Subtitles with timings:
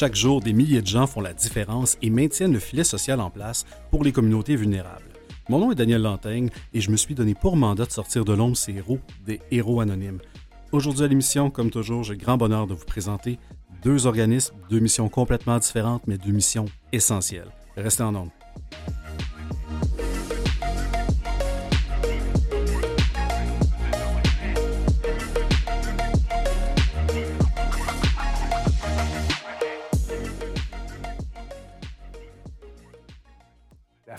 [0.00, 3.28] Chaque jour, des milliers de gens font la différence et maintiennent le filet social en
[3.28, 5.10] place pour les communautés vulnérables.
[5.50, 8.32] Mon nom est Daniel Lantaigne et je me suis donné pour mandat de sortir de
[8.32, 10.20] l'ombre ces héros, des héros anonymes.
[10.72, 13.38] Aujourd'hui à l'émission, comme toujours, j'ai grand bonheur de vous présenter
[13.82, 17.50] deux organismes, deux missions complètement différentes, mais deux missions essentielles.
[17.76, 18.32] Restez en nombre.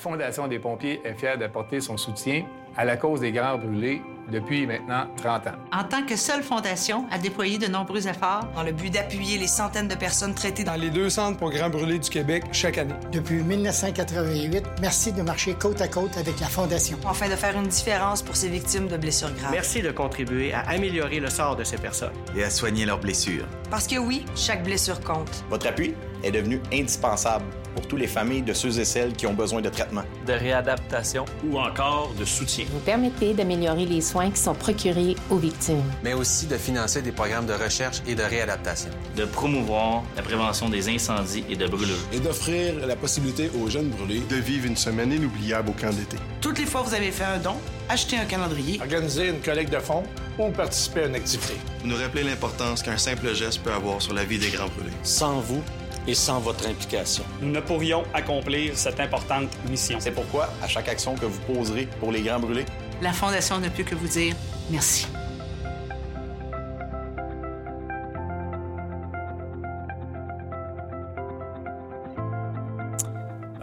[0.01, 2.43] Fondation des pompiers est fière d'apporter son soutien
[2.75, 4.01] à la cause des grands brûlés
[4.31, 5.51] depuis maintenant 30 ans.
[5.71, 9.45] En tant que seule fondation à déployer de nombreux efforts dans le but d'appuyer les
[9.45, 12.95] centaines de personnes traitées dans les deux centres pour grands brûlés du Québec chaque année.
[13.11, 16.97] Depuis 1988, merci de marcher côte à côte avec la Fondation.
[17.07, 19.51] Afin de faire une différence pour ces victimes de blessures graves.
[19.51, 22.13] Merci de contribuer à améliorer le sort de ces personnes.
[22.35, 23.45] Et à soigner leurs blessures.
[23.69, 25.43] Parce que oui, chaque blessure compte.
[25.51, 25.93] Votre appui
[26.23, 29.69] est devenu indispensable pour toutes les familles de ceux et celles qui ont besoin de
[29.69, 32.65] traitement, de réadaptation ou encore de soutien.
[32.71, 37.11] Vous permettez d'améliorer les soins qui sont procurés aux victimes, mais aussi de financer des
[37.11, 41.95] programmes de recherche et de réadaptation, de promouvoir la prévention des incendies et de brûlures,
[42.13, 46.17] et d'offrir la possibilité aux jeunes brûlés de vivre une semaine inoubliable au camp d'été.
[46.39, 47.55] Toutes les fois que vous avez fait un don,
[47.89, 50.03] achetez un calendrier, organiser une collecte de fonds
[50.39, 51.53] ou participer à une activité.
[51.83, 54.91] Nous rappeler l'importance qu'un simple geste peut avoir sur la vie des grands brûlés.
[55.03, 55.61] Sans vous,
[56.07, 57.23] et sans votre implication.
[57.41, 59.97] Nous ne pourrions accomplir cette importante mission.
[59.99, 62.65] C'est pourquoi, à chaque action que vous poserez pour les grands brûlés,
[63.01, 64.35] la Fondation ne peut que vous dire
[64.69, 65.07] merci.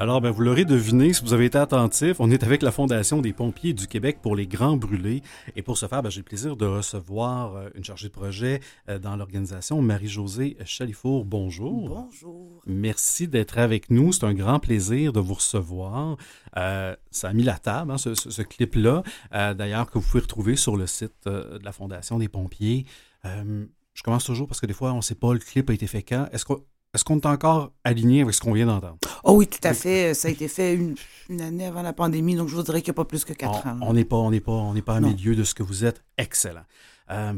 [0.00, 3.20] Alors, ben, vous l'aurez deviné, si vous avez été attentif, on est avec la Fondation
[3.20, 5.22] des pompiers du Québec pour les grands brûlés.
[5.56, 8.60] Et pour ce faire, ben, j'ai le plaisir de recevoir euh, une chargée de projet
[8.88, 11.24] euh, dans l'organisation, Marie-Josée Chalifour.
[11.24, 11.88] Bonjour.
[11.88, 12.62] Bonjour.
[12.64, 14.12] Merci d'être avec nous.
[14.12, 16.16] C'est un grand plaisir de vous recevoir.
[16.56, 19.02] Euh, ça a mis la table, hein, ce, ce, ce clip-là,
[19.34, 22.86] euh, d'ailleurs, que vous pouvez retrouver sur le site de la Fondation des pompiers.
[23.24, 25.88] je commence toujours parce que des fois, on ne sait pas le clip a été
[25.88, 26.28] fait quand.
[26.30, 26.52] Est-ce que
[26.94, 28.98] est-ce qu'on est encore aligné avec ce qu'on vient d'entendre?
[29.24, 30.14] Oh oui, tout à fait.
[30.14, 30.94] Ça a été fait une,
[31.28, 33.34] une, année avant la pandémie, donc je vous dirais qu'il n'y a pas plus que
[33.34, 33.78] quatre on, ans.
[33.82, 35.84] On n'est pas, on n'est pas, on n'est pas au milieu de ce que vous
[35.84, 36.02] êtes.
[36.16, 36.64] Excellent.
[37.10, 37.34] Euh,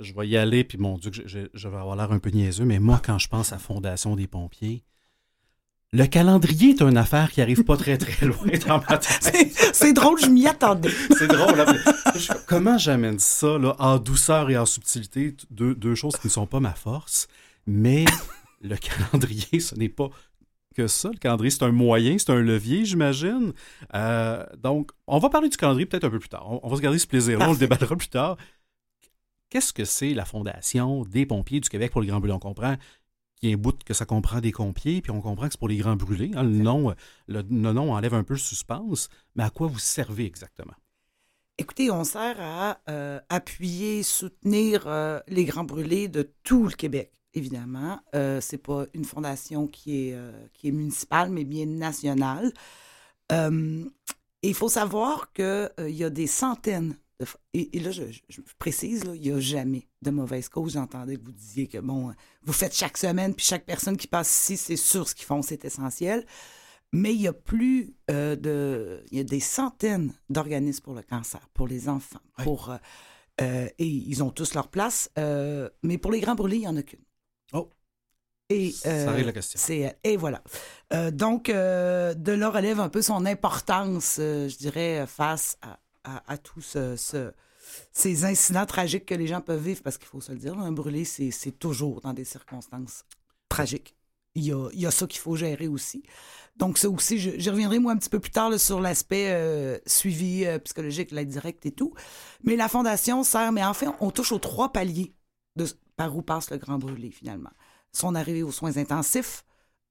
[0.00, 2.30] je vais y aller, puis mon Dieu, je, je, je vais avoir l'air un peu
[2.30, 4.84] niaiseux, mais moi, quand je pense à Fondation des pompiers,
[5.94, 9.52] le calendrier est une affaire qui arrive pas très très loin dans ma tête.
[9.72, 10.90] C'est drôle, je m'y attendais.
[11.18, 11.56] C'est drôle.
[11.56, 11.66] Là,
[12.16, 16.32] je, comment j'amène ça là, en douceur et en subtilité, deux, deux choses qui ne
[16.32, 17.28] sont pas ma force?
[17.66, 18.04] Mais
[18.60, 20.10] le calendrier, ce n'est pas
[20.74, 21.10] que ça.
[21.10, 23.52] Le calendrier, c'est un moyen, c'est un levier, j'imagine.
[23.94, 26.50] Euh, donc, on va parler du calendrier peut-être un peu plus tard.
[26.50, 28.36] On, on va se garder ce plaisir-là, on le débattra plus tard.
[29.50, 32.34] Qu'est-ce que c'est la Fondation des pompiers du Québec pour les grands brûlés?
[32.34, 32.76] On comprend
[33.36, 35.58] qu'il y a un bout que ça comprend des pompiers, puis on comprend que c'est
[35.58, 36.32] pour les grands brûlés.
[36.34, 36.92] Hein, le, nom,
[37.28, 40.74] le, le, nom enlève un peu le suspense, mais à quoi vous servez exactement?
[41.56, 47.12] Écoutez, on sert à euh, appuyer, soutenir euh, les grands brûlés de tout le Québec
[47.34, 48.00] évidemment.
[48.14, 52.52] Euh, c'est pas une fondation qui est, euh, qui est municipale, mais bien nationale.
[53.32, 53.84] Euh,
[54.42, 57.26] et il faut savoir qu'il y a des centaines de...
[57.52, 60.74] Et, et là, je, je, précise, il n'y a jamais de mauvaise cause.
[60.74, 62.12] J'entendais que vous disiez que, bon,
[62.42, 65.42] vous faites chaque semaine, puis chaque personne qui passe ici, c'est sûr ce qu'ils font,
[65.42, 66.26] c'est essentiel.
[66.92, 69.02] Mais il y a plus de...
[69.10, 72.76] Il y a des centaines d'organismes pour le cancer, pour les enfants, pour...
[73.40, 75.10] et ils ont tous leur place.
[75.82, 77.00] mais pour les grands brûlés, il n'y en a qu'une.
[78.54, 79.58] Et, ça règle la question.
[79.62, 80.42] C'est, et voilà.
[80.92, 85.78] Euh, donc, euh, de là relève un peu son importance, euh, je dirais, face à,
[86.04, 87.32] à, à tous ce, ce,
[87.92, 90.72] ces incidents tragiques que les gens peuvent vivre, parce qu'il faut se le dire, un
[90.72, 93.04] brûlé, c'est, c'est toujours dans des circonstances
[93.48, 93.96] tragiques.
[94.36, 96.02] Il y a, il y a ça qu'il faut gérer aussi.
[96.56, 99.30] Donc, ça aussi, je, je, reviendrai moi un petit peu plus tard là, sur l'aspect
[99.30, 101.94] euh, suivi psychologique, l'aide directe et tout.
[102.42, 105.14] Mais la Fondation sert, mais en fait, on touche aux trois paliers
[105.56, 107.50] de, par où passe le grand brûlé, finalement.
[107.94, 109.44] Son arrivée aux soins intensifs,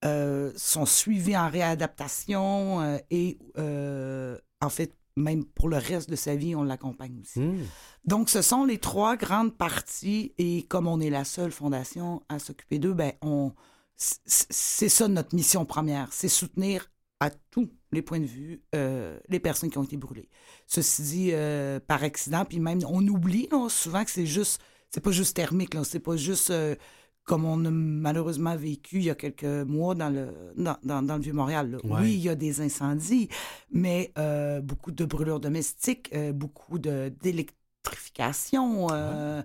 [0.06, 6.16] euh, son suivi en réadaptation euh, et, euh, en fait, même pour le reste de
[6.16, 7.40] sa vie, on l'accompagne aussi.
[7.40, 7.54] Hmm.
[7.54, 7.66] Mmh.
[8.06, 12.40] Donc, ce sont les trois grandes parties et comme on est la seule fondation à
[12.40, 13.54] s'occuper d'eux, ben, on,
[13.96, 16.90] c'est ça notre mission première, c'est soutenir
[17.22, 20.28] à tous les points de vue euh, les personnes qui ont été brûlées.
[20.68, 24.62] Ceci dit, euh, par accident, puis même, on oublie là, souvent que c'est juste
[24.94, 25.84] c'est pas juste thermique, là.
[25.84, 26.76] C'est pas juste euh,
[27.24, 31.16] comme on a malheureusement vécu il y a quelques mois dans le, dans, dans, dans
[31.16, 31.80] le Vieux-Montréal.
[31.84, 32.02] Ouais.
[32.02, 33.30] Oui, il y a des incendies,
[33.72, 38.88] mais euh, beaucoup de brûlures domestiques, euh, beaucoup d'électrification.
[38.88, 39.44] Ouais.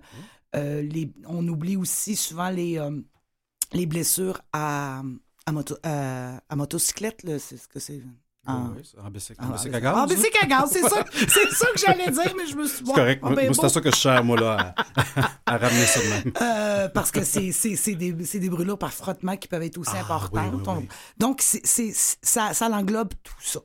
[0.55, 2.99] Les, on oublie aussi souvent les, euh,
[3.71, 5.03] les blessures à,
[5.45, 8.01] à, moto, à, motocyclette, c'est ce que c'est.
[8.47, 8.81] Oui,
[9.11, 9.49] bicycle, en,
[10.07, 10.69] bicycle à gaz.
[10.71, 13.21] C'est ça, c'est ça que j'allais dire, mais je me suis C'est correct.
[13.21, 14.73] Moi, c'est à ça que je cherche, moi, là,
[15.45, 16.33] à, à ramener ça de même.
[16.41, 19.77] Euh, parce que c'est, c'est, c'est, des, c'est des brûlures par frottement qui peuvent être
[19.77, 20.31] aussi Ah, importantes.
[20.51, 20.87] oui, oui, oui.
[21.17, 23.59] Donc, c'est, c'est, ça, ça l'englobe tout ça.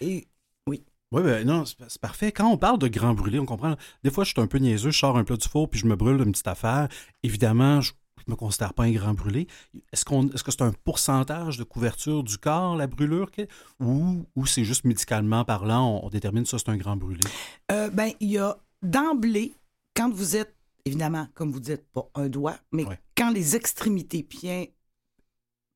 [0.00, 0.26] Et
[0.66, 0.84] oui.
[1.12, 2.32] Oui, ben non, c'est c'est parfait.
[2.32, 3.76] Quand on parle de grand brûlé, on comprend.
[4.02, 5.86] Des fois, je suis un peu niaiseux, je sors un plat du four puis je
[5.86, 6.88] me brûle une petite affaire.
[7.22, 7.92] Évidemment, je
[8.26, 9.46] ne me considère pas un grand brûlé.
[9.92, 13.30] Est-ce, qu'on, est-ce que c'est un pourcentage de couverture du corps, la brûlure,
[13.80, 17.20] ou, ou c'est juste médicalement parlant, on, on détermine ça, c'est un grand brûlé?
[17.70, 19.54] Euh, ben, il y a d'emblée,
[19.94, 22.84] quand vous êtes, évidemment, comme vous dites, pas un doigt, mais
[23.16, 24.74] quand les extrémités, pieds,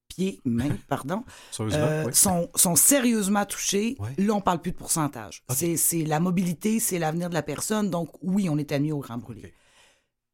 [0.08, 1.24] pieds, mains, pardon,
[1.60, 2.14] euh, oui.
[2.14, 5.42] sont, sont sérieusement touchés, là, on parle plus de pourcentage.
[5.50, 9.00] C'est, c'est la mobilité, c'est l'avenir de la personne, donc oui, on est admis au
[9.00, 9.52] grand brûlé.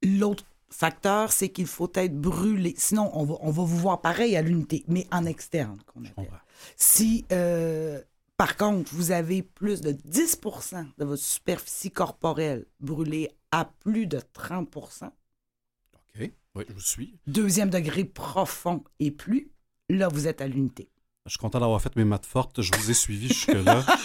[0.02, 2.74] L'autre facteur, c'est qu'il faut être brûlé.
[2.76, 6.30] Sinon, on va, on va vous voir pareil à l'unité, mais en externe, qu'on appelle.
[6.76, 8.00] Si, euh,
[8.36, 14.20] par contre, vous avez plus de 10% de votre superficie corporelle brûlée à plus de
[14.32, 16.30] 30 OK.
[16.56, 17.18] Oui, je vous suis.
[17.26, 19.52] deuxième degré profond et plus,
[19.88, 20.88] là, vous êtes à l'unité.
[21.26, 22.60] Je suis content d'avoir fait mes maths fortes.
[22.60, 23.84] Je vous ai suivi jusque-là.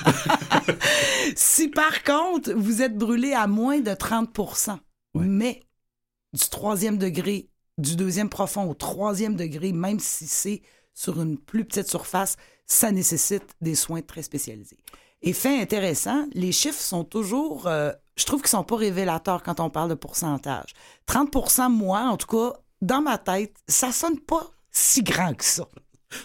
[1.35, 4.79] Si par contre, vous êtes brûlé à moins de 30%
[5.15, 5.61] mais
[6.33, 10.61] du troisième degré, du deuxième profond au troisième degré, même si c'est
[10.93, 12.35] sur une plus petite surface,
[12.65, 14.77] ça nécessite des soins très spécialisés.
[15.21, 19.59] Et fait intéressant, les chiffres sont toujours, euh, je trouve qu'ils sont pas révélateurs quand
[19.59, 20.73] on parle de pourcentage.
[21.07, 25.67] 30% moi, en tout cas, dans ma tête, ça sonne pas si grand que ça.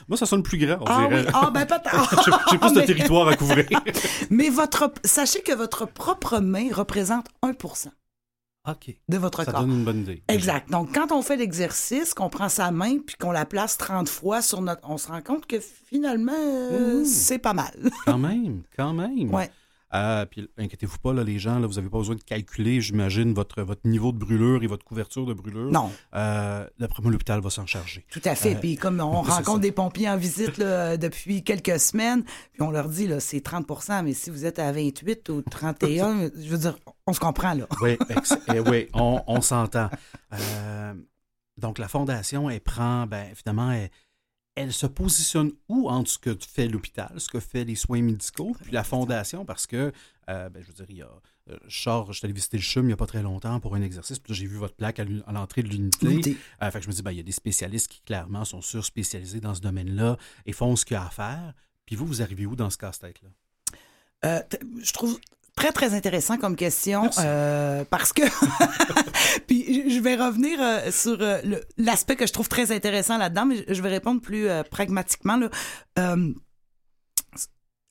[0.09, 2.23] Moi, ça sonne plus grand, Ah oui, ah ben peut-être.
[2.25, 3.67] J'ai- J'ai plus de Mais- territoire à couvrir.
[4.31, 7.53] Mais votre, sachez que votre propre main représente 1
[8.69, 8.97] OK.
[9.09, 9.61] de votre Ça corps.
[9.63, 10.23] donne une bonne idée.
[10.29, 10.71] Exact.
[10.71, 14.41] Donc, quand on fait l'exercice, qu'on prend sa main puis qu'on la place 30 fois
[14.41, 14.81] sur notre.
[14.89, 17.05] On se rend compte que finalement, euh, Mmh.
[17.05, 17.75] c'est pas mal.
[18.07, 19.33] Quand même, quand même.
[19.35, 19.51] Ouais.
[19.94, 23.32] Euh, puis inquiétez-vous pas, là, les gens, là, vous n'avez pas besoin de calculer, j'imagine,
[23.32, 25.70] votre, votre niveau de brûlure et votre couverture de brûlure.
[25.70, 25.91] Non.
[26.14, 28.05] Euh, D'après moi, l'hôpital va s'en charger.
[28.11, 28.56] Tout à fait.
[28.56, 32.70] Euh, puis comme on rencontre des pompiers en visite là, depuis quelques semaines, puis on
[32.70, 36.58] leur dit, là, c'est 30% mais si vous êtes à 28 ou 31, je veux
[36.58, 36.76] dire,
[37.06, 37.67] on se comprend, là.
[37.81, 37.96] Oui,
[38.55, 39.91] eh oui, on, on s'entend.
[40.32, 40.94] Euh,
[41.58, 43.91] donc, la Fondation, elle prend, ben, évidemment, elle,
[44.56, 48.56] elle se positionne où entre ce que fait l'hôpital, ce que fait les soins médicaux,
[48.62, 49.93] puis la Fondation, parce que,
[50.29, 51.11] euh, ben, je veux dire, il y a.
[51.51, 51.81] euh, Je
[52.12, 54.33] suis allé visiter le CHUM il n'y a pas très longtemps pour un exercice, puis
[54.33, 56.37] j'ai vu votre plaque à l'entrée de l'unité.
[56.62, 58.62] Euh, fait que je me dis, ben, il y a des spécialistes qui, clairement, sont
[58.62, 60.17] sur-spécialisés dans ce domaine-là
[60.47, 61.53] et font ce qu'il y a à faire.
[61.85, 63.29] Puis vous, vous arrivez où dans ce casse-tête-là?
[64.25, 64.41] Euh,
[64.83, 65.19] je trouve
[65.55, 68.23] très, très intéressant comme question euh, parce que.
[69.47, 71.41] Puis je vais revenir euh, sur euh,
[71.77, 75.37] l'aspect que je trouve très intéressant là-dedans, mais je vais répondre plus pragmatiquement.
[75.37, 76.17] là.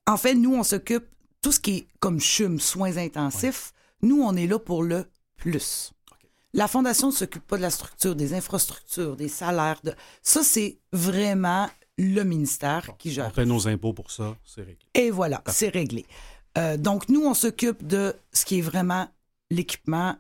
[0.06, 1.06] En fait, nous, on s'occupe
[1.42, 3.72] tout ce qui est comme CHUM, soins intensifs.
[4.02, 5.06] Nous, on est là pour le
[5.38, 5.94] plus.
[6.54, 9.80] La Fondation ne s'occupe pas de la structure, des infrastructures, des salaires.
[9.84, 9.94] De...
[10.22, 14.86] Ça, c'est vraiment le ministère qui gère On paie nos impôts pour ça, c'est réglé.
[14.94, 16.06] et voilà, c'est réglé.
[16.58, 19.08] Euh, donc, nous, on s'occupe de ce qui est vraiment
[19.50, 20.16] l'équipement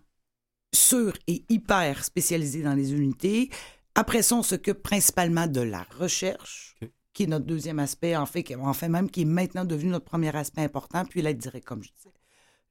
[0.74, 3.50] sûr et hyper spécialisé dans les unités.
[3.96, 6.76] Après ça, on s'occupe principalement de la recherche,
[7.14, 9.92] qui est notre deuxième aspect, en fait, qui- en fait même, qui est maintenant devenu
[9.92, 12.14] notre premier aspect important, puis l'aide directe, comme je disais.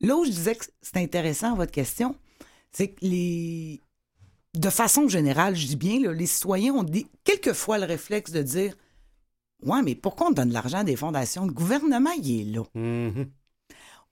[0.00, 2.16] Là où je disais que c'est intéressant, votre question,
[2.72, 3.80] c'est que les...
[4.54, 6.84] De façon générale, je dis bien, là, les citoyens ont
[7.24, 8.74] quelquefois le réflexe de dire
[9.62, 11.46] Ouais, mais pourquoi on donne de l'argent à des fondations?
[11.46, 12.64] Le gouvernement, il est là.
[12.74, 13.28] Mm-hmm.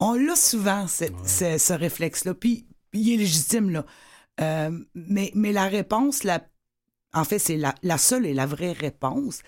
[0.00, 2.34] On l'a souvent, ce, ce- ce réflexe-là.
[2.34, 3.86] Puis, puis il est légitime, là.
[4.40, 6.42] Euh, mais, mais la réponse, la,
[7.12, 9.40] en fait, c'est la, la seule et la vraie réponse,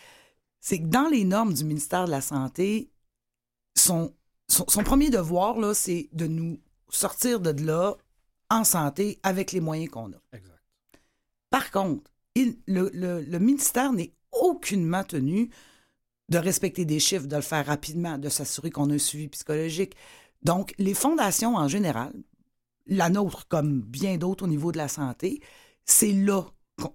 [0.61, 2.91] c'est que dans les normes du ministère de la Santé,
[3.75, 4.15] son,
[4.49, 7.97] son, son premier devoir, là, c'est de nous sortir de là
[8.51, 10.21] en santé avec les moyens qu'on a.
[11.49, 15.51] Par contre, il- le, le- le ministère n'est aucunement tenu
[16.29, 19.95] de respecter des chiffres, de le faire rapidement, de s'assurer qu'on a un suivi psychologique.
[20.45, 22.13] Donc, les fondations en général,
[22.87, 25.41] la nôtre comme bien d'autres au niveau de la santé,
[25.85, 26.43] c'est là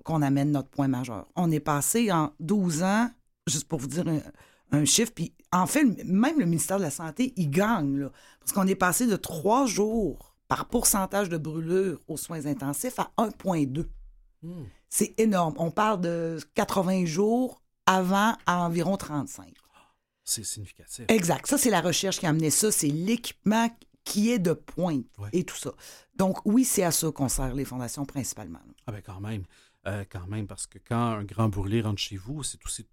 [0.04, 1.28] qu'on- amène notre point majeur.
[1.36, 3.10] On est passé en 12 ans,
[3.48, 4.20] juste pour vous dire un,
[4.78, 8.52] un chiffre, puis en fait, même le ministère de la Santé, il gagne, là, parce
[8.52, 13.88] qu'on est passé de trois jours par pourcentage de brûlure aux soins intensifs à 1,2.
[14.90, 15.54] C'est énorme.
[15.58, 19.54] On parle de 80 jours avant à environ 35.
[20.30, 21.06] C'est significatif.
[21.08, 21.48] Exact.
[21.48, 22.70] Ça, c'est la recherche qui a amené ça.
[22.72, 23.70] C'est l'équipement
[24.04, 25.72] qui est de pointe et tout ça.
[26.16, 28.60] Donc, oui, c'est à ça qu'on sert les fondations principalement.
[28.88, 29.44] Ah ben quand même.
[29.88, 32.86] euh, quand même, parce que quand un grand brûlé rentre chez vous, c'est aussi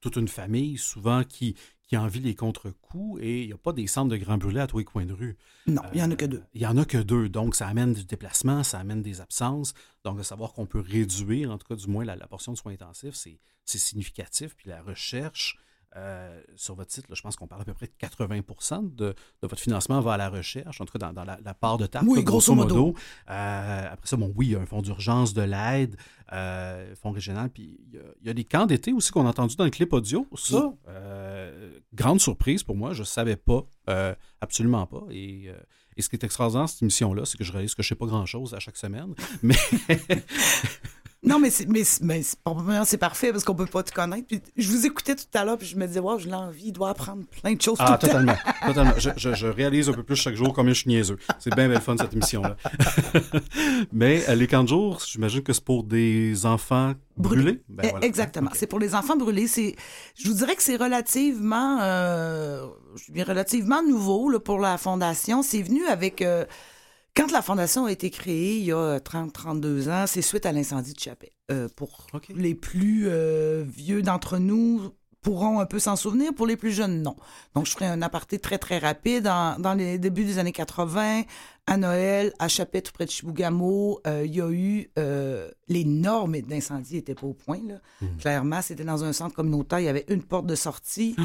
[0.00, 1.54] toute une famille, souvent, qui,
[1.86, 4.66] qui envie les contre-coups et il n'y a pas des centres de grands brûlés à
[4.66, 5.36] tous les coins de rue.
[5.66, 6.42] Non, il n'y en a que deux.
[6.54, 7.28] Il n'y en a que deux.
[7.28, 9.74] Donc, ça amène du déplacement, ça amène des absences.
[10.04, 12.58] Donc, de savoir qu'on peut réduire, en tout cas, du moins, la, la portion de
[12.58, 13.38] soins intensifs, c'est
[13.78, 14.56] significatif.
[14.56, 15.58] Puis la recherche,
[15.96, 18.40] euh, sur votre site, là, je pense qu'on parle à peu près de 80
[18.82, 21.52] de, de, votre financement va à la recherche, en tout cas dans, dans la, la,
[21.52, 22.06] part de table.
[22.08, 22.76] Oui, grosso, modo.
[22.76, 22.98] modo.
[23.28, 25.96] Euh, après ça, bon, oui, il y a un fonds d'urgence, de l'aide,
[26.32, 29.26] euh, fonds régional, puis il y, a, il y, a, des camps d'été aussi qu'on
[29.26, 30.28] a entendu dans le clip audio.
[30.36, 33.64] Ça, euh, grande surprise pour moi, je ne savais pas,
[34.40, 35.02] absolument pas.
[35.10, 35.50] Et,
[35.96, 37.98] et, ce qui est extraordinaire cette émission-là, c'est que je réalise que je ne sais
[37.98, 39.56] pas grand-chose à chaque semaine, mais...
[41.22, 44.26] Non, mais c'est, mais, mais c'est parfait parce qu'on peut pas te connaître.
[44.26, 46.72] Puis je vous écoutais tout à l'heure, puis je me disais, wow, j'ai l'envie, il
[46.72, 47.76] doit apprendre plein de choses.
[47.78, 48.36] Ah, tout totalement.
[48.66, 48.94] totalement.
[48.96, 51.18] Je, je, je, réalise un peu plus chaque jour combien je suis niaiseux.
[51.38, 52.56] C'est bien, bien fun, cette émission-là.
[53.92, 57.62] mais les camps de jour, j'imagine que c'est pour des enfants brûlés.
[57.68, 58.06] Ben, voilà.
[58.06, 58.48] Exactement.
[58.48, 58.58] Okay.
[58.60, 59.46] C'est pour les enfants brûlés.
[59.46, 59.76] C'est,
[60.16, 65.42] je vous dirais que c'est relativement, euh, je relativement nouveau là, pour la Fondation.
[65.42, 66.22] C'est venu avec.
[66.22, 66.46] Euh,
[67.16, 70.94] quand la Fondation a été créée, il y a 30-32 ans, c'est suite à l'incendie
[70.94, 71.32] de Chapet.
[71.50, 72.32] Euh, pour okay.
[72.34, 77.02] les plus euh, vieux d'entre nous, pourront un peu s'en souvenir, pour les plus jeunes,
[77.02, 77.16] non.
[77.54, 79.24] Donc, je ferai un aparté très, très rapide.
[79.24, 81.22] Dans, dans les débuts des années 80,
[81.66, 84.90] à Noël, à Chapet, tout près de Chibougamau, euh, il y a eu...
[85.68, 87.80] les normes d'incendie n'étaient pas au point, là.
[88.00, 88.06] Mmh.
[88.18, 91.16] Clairement, c'était dans un centre communautaire, il y avait une porte de sortie.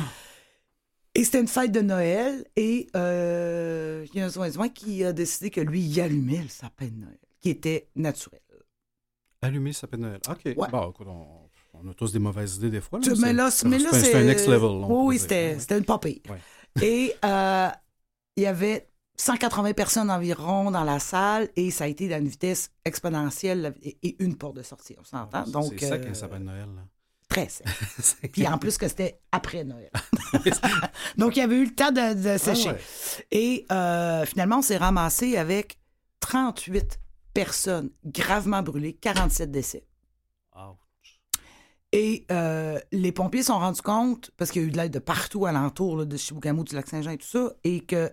[1.15, 5.13] Et c'était une fête de Noël et euh, il y a un zoin qui a
[5.13, 8.41] décidé que lui, il allumait le sapin de Noël, qui était naturel.
[9.41, 10.19] Allumer le sapin de Noël.
[10.27, 10.41] OK.
[10.45, 10.67] Ouais.
[10.69, 11.25] Bon, écoute, on,
[11.73, 12.99] on, a tous des mauvaises idées des fois.
[12.99, 13.65] Là, mais là, c'est
[14.13, 14.83] un next level.
[14.89, 15.77] Oui, oui, c'était ouais.
[15.77, 16.21] une papille.
[16.29, 16.85] Ouais.
[16.85, 17.69] Et euh,
[18.35, 22.27] il y avait 180 personnes environ dans la salle et ça a été à une
[22.27, 25.45] vitesse exponentielle et, une porte de sortie, on s'entend.
[25.47, 26.67] Donc C'est ça qu'un sapin de Noël.
[26.75, 26.81] Là.
[28.31, 29.91] Puis en plus que c'était après Noël.
[31.17, 32.69] Donc il y avait eu le temps de, de sécher.
[32.69, 33.27] Ah ouais.
[33.31, 35.77] Et euh, finalement, on s'est ramassé avec
[36.21, 36.99] 38
[37.33, 39.85] personnes gravement brûlées, 47 décès.
[40.55, 41.21] Ouch.
[41.91, 44.91] Et euh, les pompiers se sont rendus compte, parce qu'il y a eu de l'aide
[44.91, 48.11] de partout alentour, là, de Chibougamau, du Lac-Saint-Jean et tout ça, et que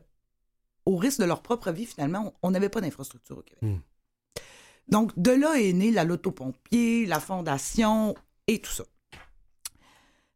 [0.85, 3.63] au risque de leur propre vie, finalement, on n'avait pas d'infrastructure au Québec.
[3.63, 3.81] Hmm.
[4.89, 8.15] Donc, de là est né la loto-pompier, la fondation
[8.47, 8.85] et tout ça.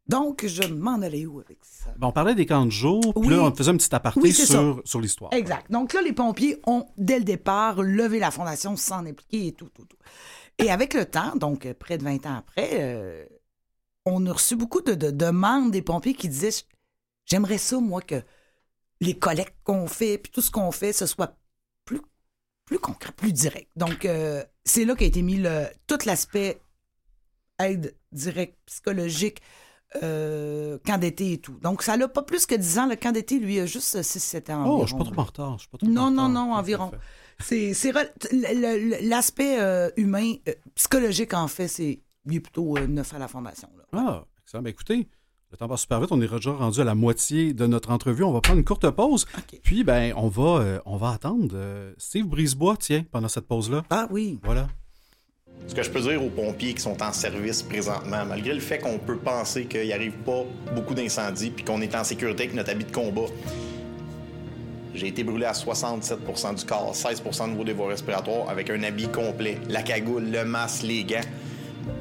[0.09, 1.93] Donc, je m'en allais où avec ça?
[1.97, 3.29] Bon, on parlait des camps de jour, puis oui.
[3.29, 5.33] là, on faisait un petit aparté oui, sur, sur l'histoire.
[5.33, 5.69] Exact.
[5.69, 9.69] Donc là, les pompiers ont, dès le départ, levé la fondation sans impliquer et tout,
[9.69, 9.97] tout, tout.
[10.59, 13.25] Et avec le temps, donc près de 20 ans après, euh,
[14.05, 16.51] on a reçu beaucoup de, de, demandes des pompiers qui disaient
[17.27, 18.23] J'aimerais ça, moi, que
[19.01, 21.37] les collectes qu'on fait, puis tout ce qu'on fait, ce soit
[21.85, 22.01] plus,
[22.65, 23.69] plus concret, plus direct.
[23.75, 26.59] Donc, euh, c'est là qu'a été mis le, tout l'aspect
[27.59, 29.41] aide directe, psychologique,
[30.03, 31.57] euh, camp d'été et tout.
[31.61, 32.87] Donc, ça n'a pas plus que 10 ans.
[32.87, 34.63] Le camp d'été, lui, a juste 6-7 ans.
[34.65, 34.81] Oh, environ.
[34.81, 35.53] je suis pas trop en retard.
[35.53, 36.91] Je suis pas trop non, en non, non, environ.
[37.39, 37.93] C'est
[39.01, 43.69] l'aspect euh, humain, euh, psychologique, en fait, c'est lui plutôt euh, neuf à la fondation.
[43.77, 43.83] Là.
[43.93, 44.63] Ah, excellent.
[44.63, 45.07] Ben, écoutez,
[45.51, 46.11] le temps passe super vite.
[46.11, 48.23] On est déjà rendu à la moitié de notre entrevue.
[48.23, 49.25] On va prendre une courte pause.
[49.37, 49.61] Okay.
[49.63, 51.55] Puis, ben, on va, on va attendre
[51.97, 53.83] Steve Brisebois, tiens, pendant cette pause-là.
[53.89, 54.39] Ah oui.
[54.43, 54.67] Voilà.
[55.65, 58.79] Ce que je peux dire aux pompiers qui sont en service présentement, malgré le fait
[58.79, 60.43] qu'on peut penser qu'il n'y arrive pas
[60.75, 63.27] beaucoup d'incendies puis qu'on est en sécurité avec notre habit de combat,
[64.97, 68.81] j'ai été brûlé à 67% du corps, 16 au niveau des voies respiratoires avec un
[68.83, 71.21] habit complet, la cagoule, le masque, les gants.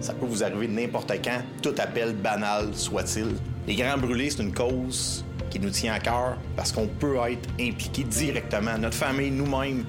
[0.00, 3.34] Ça peut vous arriver n'importe quand, tout appel banal soit-il.
[3.66, 7.48] Les grands brûlés, c'est une cause qui nous tient à cœur parce qu'on peut être
[7.60, 9.84] impliqué directement, notre famille, nous-mêmes,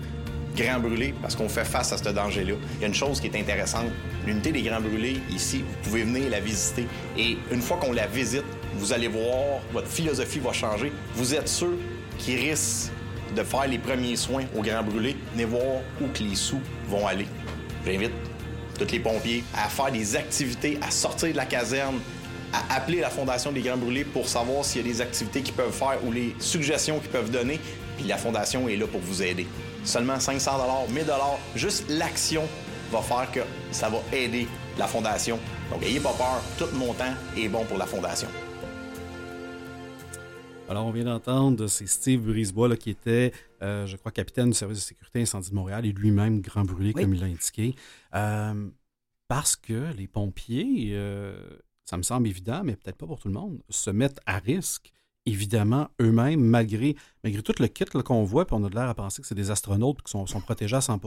[0.58, 2.54] Grands Brûlés parce qu'on fait face à ce danger-là.
[2.76, 3.86] Il y a une chose qui est intéressante.
[4.26, 6.88] L'unité des Grands Brûlés, ici, vous pouvez venir la visiter.
[7.18, 8.44] Et une fois qu'on la visite,
[8.76, 10.92] vous allez voir, votre philosophie va changer.
[11.16, 11.78] Vous êtes ceux
[12.18, 12.92] qui risquent
[13.36, 15.16] de faire les premiers soins aux Grands Brûlés.
[15.34, 17.28] Venez voir où que les sous vont aller.
[17.86, 18.12] J'invite
[18.78, 22.00] tous les pompiers à faire des activités, à sortir de la caserne,
[22.54, 25.54] à appeler la Fondation des Grands Brûlés pour savoir s'il y a des activités qu'ils
[25.54, 27.60] peuvent faire ou les suggestions qu'ils peuvent donner.
[27.98, 29.48] Puis la Fondation est là pour vous aider
[29.84, 31.06] seulement 500 1000
[31.56, 32.44] Juste l'action
[32.92, 33.40] va faire que
[33.72, 35.40] ça va aider la Fondation.
[35.72, 38.28] Donc, ayez pas peur, tout montant est bon pour la Fondation.
[40.70, 44.54] Alors, on vient d'entendre, c'est Steve Brisebois là, qui était, euh, je crois, capitaine du
[44.54, 47.02] service de sécurité incendie de Montréal et lui-même grand brûlé, oui.
[47.02, 47.74] comme il l'a indiqué.
[48.14, 48.70] Euh,
[49.28, 51.42] parce que les pompiers, euh,
[51.86, 54.92] ça me semble évident, mais peut-être pas pour tout le monde, se mettent à risque
[55.28, 58.96] évidemment, eux-mêmes, malgré, malgré tout le kit qu'on voit, puis on a de l'air à
[58.96, 61.00] penser que c'est des astronautes qui sont, sont, protégés à 100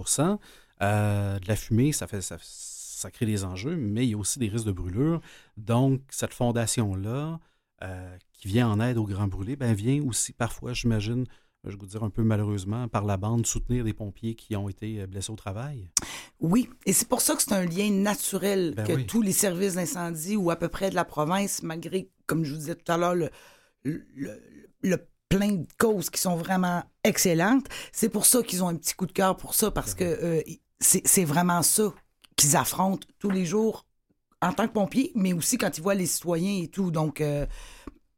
[0.82, 4.18] euh, de la fumée, ça fait, ça, ça crée des enjeux, mais il y a
[4.18, 5.20] aussi des risques de brûlure.
[5.56, 7.40] Donc, cette fondation-là,
[7.82, 11.24] euh, qui vient en aide aux grands brûlés, ben, vient aussi parfois, j'imagine,
[11.64, 15.00] je vous dire un peu malheureusement, par la bande, soutenir des pompiers qui ont été
[15.00, 15.88] euh, blessés au travail.
[16.40, 19.06] Oui, et c'est pour ça que c'est un lien naturel Ben que oui.
[19.06, 22.58] tous les services d'incendie ou à peu près de la province, malgré, comme je vous
[22.58, 23.30] disais tout à l'heure, le,
[23.84, 24.40] le,
[24.82, 28.94] le plein de causes qui sont vraiment excellentes, c'est pour ça qu'ils ont un petit
[28.94, 30.42] coup de cœur pour ça, parce que euh,
[30.80, 31.94] c'est vraiment ça
[32.36, 33.86] qu'ils affrontent tous les jours
[34.42, 36.90] en tant que pompiers, mais aussi quand ils voient les citoyens et tout.
[36.90, 37.46] Donc, euh,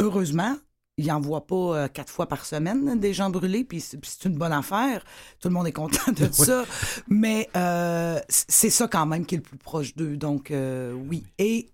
[0.01, 0.57] heureusement,
[0.99, 4.37] ils n'en voient pas euh, quatre fois par semaine des gens brûlés, puis c'est une
[4.37, 5.05] bonne affaire.
[5.41, 6.65] Tout le monde est content de ça.
[7.09, 10.17] Mais euh, c'est ça quand même qui est le plus proche d'eux.
[10.17, 11.25] Donc, euh, oui.
[11.39, 11.71] Et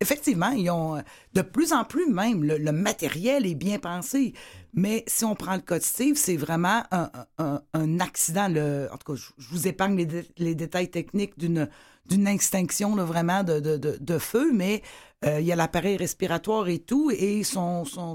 [0.00, 1.00] effectivement, ils ont euh,
[1.34, 4.34] de plus en plus même, le, matériel est bien pensé.
[4.74, 7.62] Mais si on prend le cas de Steve, c'est vraiment un, un-
[8.00, 8.50] accident.
[8.92, 11.68] En tout cas, je, vous épargne les, dé- les détails techniques d'une
[12.08, 14.80] d'une extinction vraiment de, de, de, de feu, mais
[15.24, 18.14] euh, il y a l'appareil respiratoire et tout, et son, son,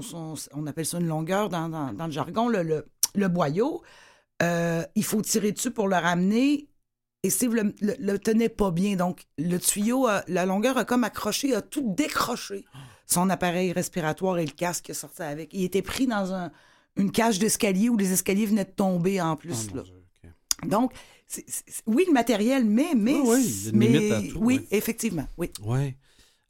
[0.54, 3.82] on appelle ça une longueur dans, dans- dans le jargon, le, le, le boyau.
[4.42, 6.68] Euh, il faut tirer dessus pour le ramener.
[7.24, 8.96] Et Steve le, le- le tenait pas bien.
[8.96, 12.64] Donc, le tuyau, a- la longueur a comme accroché, a tout décroché.
[13.06, 15.50] Son appareil respiratoire et le casque qui est sorti avec.
[15.52, 16.50] Il était pris dans un-
[16.96, 19.68] une cage d'escalier où les escaliers venaient de tomber en plus.
[19.72, 19.82] Oh, là.
[20.64, 20.92] Donc,
[21.86, 22.94] oui, le matériel, mais.
[22.96, 24.68] mais, Oui, oui, il y a une mais- limite à tout, Oui, oui.
[24.70, 25.26] effectivement.
[25.38, 25.50] Oui.
[25.64, 25.94] Oui.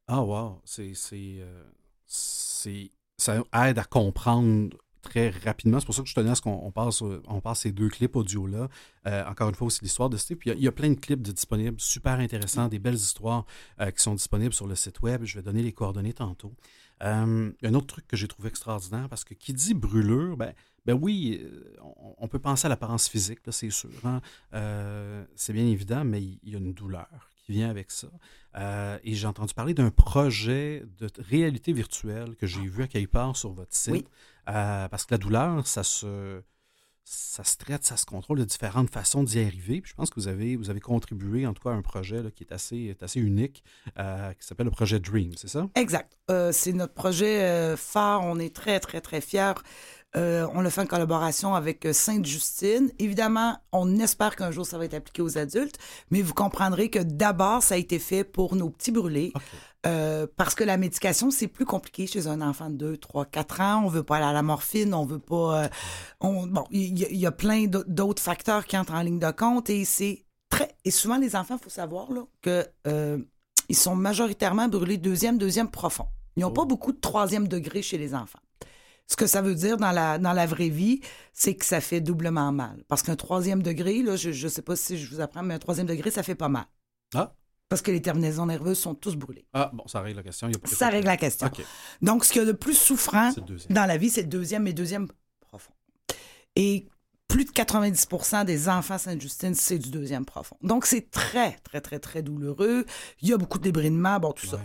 [0.09, 0.61] Ah, wow.
[0.65, 1.63] C'est, euh,
[2.07, 5.81] ça aide à comprendre très rapidement.
[5.81, 7.89] C'est pour ça que je tenais à ce qu'on on passe, on passe ces deux
[7.89, 8.69] clips audio-là.
[9.07, 10.37] Euh, encore une fois, aussi l'histoire de Steve.
[10.39, 13.45] Puis il y a- plein de clips disponibles, super intéressants, des belles histoires
[13.81, 15.25] euh, qui sont disponibles sur le site web.
[15.25, 16.55] Je vais donner les coordonnées tantôt.
[17.03, 20.55] Euh, un autre truc que j'ai trouvé extraordinaire, parce que qui dit brûlure, ben,
[20.87, 21.45] ben oui,
[22.19, 23.91] on, peut penser à l'apparence physique, c'est sûr.
[24.05, 24.21] hein.
[25.35, 28.09] C'est bien évident, mais il y a une douleur qui vient avec ça.
[28.57, 33.11] Euh, et j'ai entendu parler d'un projet de réalité virtuelle que j'ai vu à quelque
[33.11, 33.93] part sur votre site.
[33.93, 34.05] Oui.
[34.49, 36.43] Euh, parce que la douleur, ça se,
[37.05, 39.81] ça se traite, ça se contrôle de différentes façons d'y arriver.
[39.81, 42.23] Puis je pense que vous avez, vous avez contribué en tout cas à un projet
[42.23, 43.65] là, qui est assez, est assez unique,
[43.99, 45.69] euh, qui s'appelle le projet Dream, c'est ça?
[45.75, 46.17] Exact.
[46.31, 48.23] Euh, c'est notre projet euh, phare.
[48.25, 49.55] On est très, très, très fiers.
[50.15, 52.91] Euh, on le fait en collaboration avec euh, Sainte-Justine.
[52.99, 55.79] Évidemment, on espère qu'un jour ça va être appliqué aux adultes,
[56.11, 59.33] mais vous comprendrez que d'abord, ça a été fait pour nos petits brûlés.
[59.87, 63.61] Euh, parce que la médication, c'est plus compliqué chez un enfant de 2, 3, 4
[63.63, 63.83] ans.
[63.85, 65.65] On veut pas aller à la morphine, on veut pas...
[65.65, 65.69] euh,
[66.21, 69.03] on, bon, il y, a- il y a plein d'au- d'autres facteurs qui entrent en
[69.03, 70.69] ligne de compte et c'est très...
[70.85, 73.19] Et souvent, les enfants, il faut savoir là, que euh,
[73.69, 76.07] ils sont majoritairement brûlés deuxième, deuxième profond.
[76.37, 78.39] Ils n'ont pas beaucoup de troisième degré chez les enfants.
[79.07, 81.01] Ce que ça veut dire dans la, dans la vraie vie,
[81.33, 82.83] c'est que ça fait doublement mal.
[82.89, 85.59] Parce qu'un troisième degré, là, je ne sais pas si je vous apprends, mais un
[85.59, 86.65] troisième degré, ça fait pas mal.
[87.15, 87.35] Ah.
[87.69, 89.47] Parce que les terminaisons nerveuses sont tous brûlées.
[89.53, 90.49] Ah, bon, ça règle la question.
[90.49, 91.51] Il y a- Ça règle la question.
[92.01, 93.33] Donc, ce qu'il y a de plus souffrant
[93.71, 95.09] dans la vie, c'est le deuxième et deuxième
[95.41, 95.73] profond.
[96.57, 96.87] Et
[97.29, 100.57] plus de 90 des enfants Sainte-Justine, c'est du deuxième profond.
[100.63, 102.85] Donc, c'est très, très, très, très douloureux.
[103.23, 104.61] Il y a beaucoup de débridements, bon, tout ça.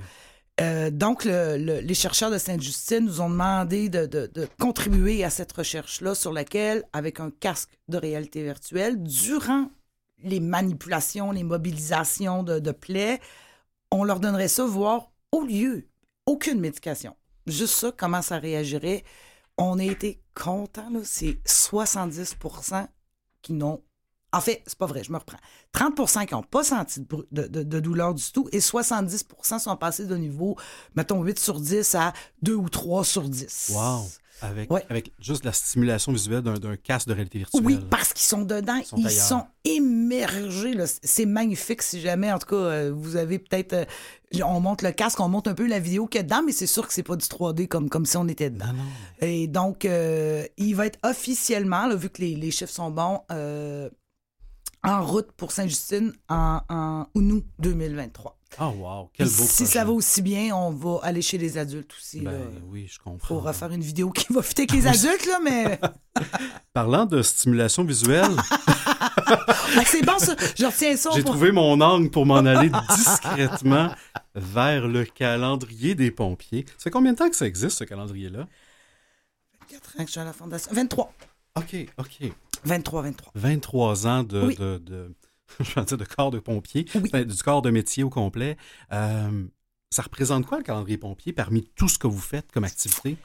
[0.60, 5.52] Euh, donc, le- le- les chercheurs de Sainte-Justine nous ont demandé de, contribuer à cette
[5.52, 9.70] recherche-là sur laquelle, avec un casque de réalité virtuelle, durant
[10.24, 13.20] les manipulations, les mobilisations de, plaies,
[13.92, 15.88] on leur donnerait ça, voire au lieu,
[16.26, 17.16] aucune médication.
[17.46, 19.04] Juste ça, comment ça réagirait?
[19.58, 20.90] On a été contents.
[21.04, 22.88] C'est 70%
[23.42, 23.82] qui n'ont.
[24.34, 25.38] En fait, c'est pas vrai, je me reprends.
[25.74, 27.00] 30% qui n'ont pas senti
[27.32, 30.58] de, douleur du tout et 70% sont passés de niveau,
[30.96, 33.72] mettons, 8 sur 10 à 2 ou 3 sur 10.
[33.74, 34.06] Wow!
[34.40, 34.86] Avec, Ouais.
[34.90, 37.64] avec juste la stimulation visuelle d'un, casque de réalité virtuelle.
[37.66, 40.74] Oui, parce qu'ils sont dedans, sont ils sont immergés.
[40.76, 40.86] là.
[41.02, 43.74] C'est magnifique si jamais, en tout cas, euh, vous avez peut-être.
[43.74, 43.86] euh,
[44.44, 46.52] on monte le casque, on monte un peu la vidéo qu'il y a dedans, mais
[46.52, 48.66] c'est sûr que c'est pas du 3D comme, comme si on était dedans.
[49.22, 53.22] Et donc, euh, il va être officiellement, là, vu que les, les chiffres sont bons,
[53.32, 53.90] euh,
[54.88, 58.34] en route pour Saint-Justine en, en août 2023.
[58.60, 59.10] Ah, wow!
[59.14, 59.66] Quel beau si projet.
[59.72, 62.22] ça va aussi bien, on va aller chez les adultes aussi.
[62.22, 62.38] Ben là,
[62.70, 63.28] oui, je comprends.
[63.28, 65.80] pour refaire une vidéo qui va fitter avec les adultes, là, mais.
[66.74, 68.32] Parlant de stimulation visuelle,
[69.30, 70.34] Ah, c'est bon, ça.
[70.58, 71.10] Je retiens ça.
[71.14, 73.92] j'ai pour- trouvé mon angle pour m'en aller discrètement
[74.36, 76.66] vers le calendrier des pompiers.
[76.78, 78.48] Ça fait combien de temps que ça existe, ce calendrier-là?
[79.70, 80.72] 24 ans que je suis à la fondation.
[80.74, 81.14] 23.
[81.58, 82.32] OK, OK.
[82.64, 83.32] 23, 23.
[83.36, 84.56] 23 ans de, Oui.
[84.56, 85.16] de, de-
[85.60, 88.58] je dire de corps de pompier, enfin, du corps de métier au complet.
[88.92, 89.46] Euh,
[89.90, 93.16] ça représente quoi le calendrier pompier parmi tout ce que vous faites comme activité?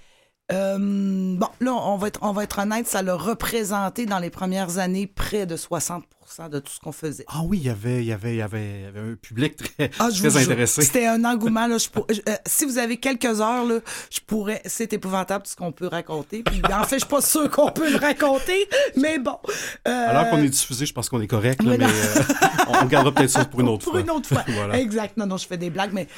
[0.52, 4.30] Euh, bon, là, on va, être, on va être honnête, ça l'a représenté dans les
[4.30, 6.04] premières années près de 60
[6.38, 7.24] de tout ce qu'on faisait.
[7.28, 10.08] Ah oui, il y avait, il y avait, il y avait, un public très, ah,
[10.10, 10.82] très intéressé.
[10.82, 11.66] C'était un engouement.
[11.66, 12.06] Là, je pour...
[12.28, 14.62] euh, si vous avez quelques heures, là, je pourrais.
[14.64, 16.42] C'est épouvantable tout ce qu'on peut raconter.
[16.42, 19.38] Puis, en fait, je suis pas sûr qu'on peut le raconter, mais bon.
[19.86, 20.08] Euh...
[20.08, 23.30] Alors qu'on est diffusé, je pense qu'on est correct, là, mais, euh, on gardera peut-être
[23.30, 24.02] ça pour une autre pour fois.
[24.02, 24.44] Pour une autre fois.
[24.48, 24.78] voilà.
[24.78, 25.16] Exact.
[25.16, 26.08] Non, non, je fais des blagues, mais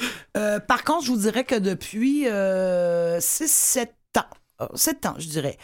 [0.66, 5.58] par contre, je vous dirais que depuis 6-7 ans, 7 ans, je dirais.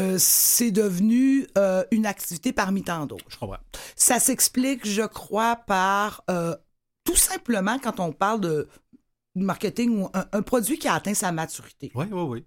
[0.00, 3.24] Euh, c'est devenu euh, une activité parmi tant d'autres.
[3.28, 3.58] Je comprends.
[3.94, 6.56] Ça s'explique, je crois, par euh,
[7.04, 8.68] tout simplement quand on parle de
[9.36, 11.92] marketing ou un, un produit qui a atteint sa maturité.
[11.94, 12.44] Oui, oui, oui.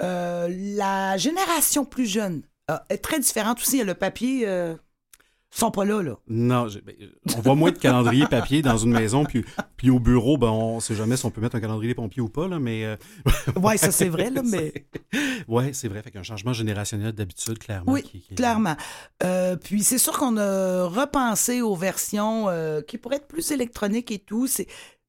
[0.00, 2.42] la génération plus jeune
[2.88, 3.82] est très différente aussi.
[3.82, 4.46] Le papier
[5.58, 6.16] sont pas là, là.
[6.28, 6.94] Non, ben,
[7.36, 9.44] on voit moins de calendrier papier dans une maison, puis,
[9.76, 12.28] puis au bureau, ben, on sait jamais si on peut mettre un calendrier pompier ou
[12.28, 12.84] pas, là, mais...
[12.84, 12.96] Euh...
[13.56, 14.72] oui, ça c'est vrai, là, mais...
[15.48, 17.92] Oui, c'est vrai, fait qu'un changement générationnel d'habitude, clairement.
[17.92, 18.34] Oui, qui, qui...
[18.34, 18.76] clairement.
[19.22, 24.10] Euh, puis c'est sûr qu'on a repensé aux versions euh, qui pourraient être plus électroniques
[24.10, 24.46] et tout.
[24.46, 24.68] C'est,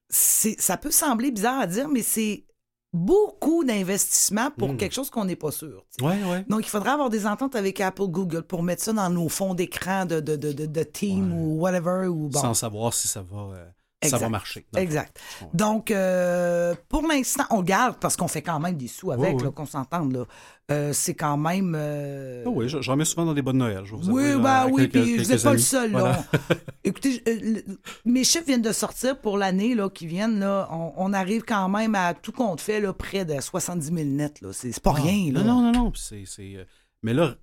[0.10, 2.46] ça peut sembler bizarre à dire, mais c'est
[2.94, 4.78] beaucoup d'investissement pour mmh.
[4.78, 5.86] quelque chose qu'on n'est pas sûr.
[6.02, 6.46] Ouais, ouais.
[6.50, 9.54] Donc, il faudra avoir des ententes avec Apple, Google pour mettre ça dans nos fonds
[9.54, 11.40] d'écran de, de, de, de, de Team ouais.
[11.40, 12.08] ou whatever.
[12.08, 12.40] Ou bon.
[12.40, 13.66] Sans savoir si ça va, euh,
[14.10, 14.66] ça va marcher.
[14.76, 15.20] Exact.
[15.54, 19.66] Donc, euh, pour l'instant, on garde parce qu'on fait quand même des sous avec, qu'on
[19.66, 20.14] s'entende.
[20.14, 20.26] Là.
[20.72, 21.76] Euh, c'est quand même.
[21.78, 22.44] Euh...
[22.46, 23.84] Oh oui, j'en mets souvent dans des bonnes Noël.
[23.84, 25.92] Je vous oui, avouer, bah, là, oui, puis vous n'êtes pas le seul.
[25.92, 26.12] Voilà.
[26.12, 26.40] Là.
[26.84, 27.62] Écoutez, euh,
[28.06, 30.40] mes chiffres viennent de sortir pour l'année qui viennent.
[30.40, 33.98] Là, on, on, arrive quand même à tout compte fait là, près de 70 000
[34.06, 34.42] nets.
[34.54, 35.34] C'est pas ah, rien.
[35.34, 35.44] Là.
[35.44, 35.92] Non, non, non.
[35.96, 36.24] c'est,
[37.04, 37.36] mais là,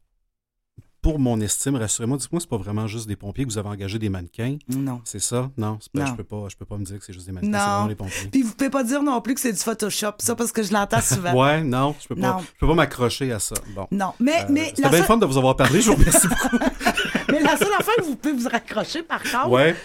[1.03, 3.99] pour mon estime, rassurez-moi, dites-moi, c'est pas vraiment juste des pompiers que vous avez engagé
[3.99, 4.59] des mannequins?
[4.69, 5.01] Non.
[5.05, 5.51] C'est ça?
[5.57, 6.07] Non, pas, non.
[6.07, 7.59] Je peux pas, je peux pas me dire que c'est juste des mannequins, non.
[7.59, 8.29] c'est vraiment les pompiers.
[8.31, 10.73] Puis vous pouvez pas dire non plus que c'est du Photoshop, ça, parce que je
[10.73, 11.35] l'entends souvent.
[11.41, 12.39] ouais, non, je peux pas, non.
[12.41, 13.55] je peux pas m'accrocher à ça.
[13.75, 13.87] Bon.
[13.91, 15.07] Non, mais, euh, mais c'était bien seule...
[15.07, 16.65] fun de vous avoir parlé, je vous remercie beaucoup.
[17.31, 19.77] mais la seule affaire que vous pouvez vous raccrocher, par contre, ouais.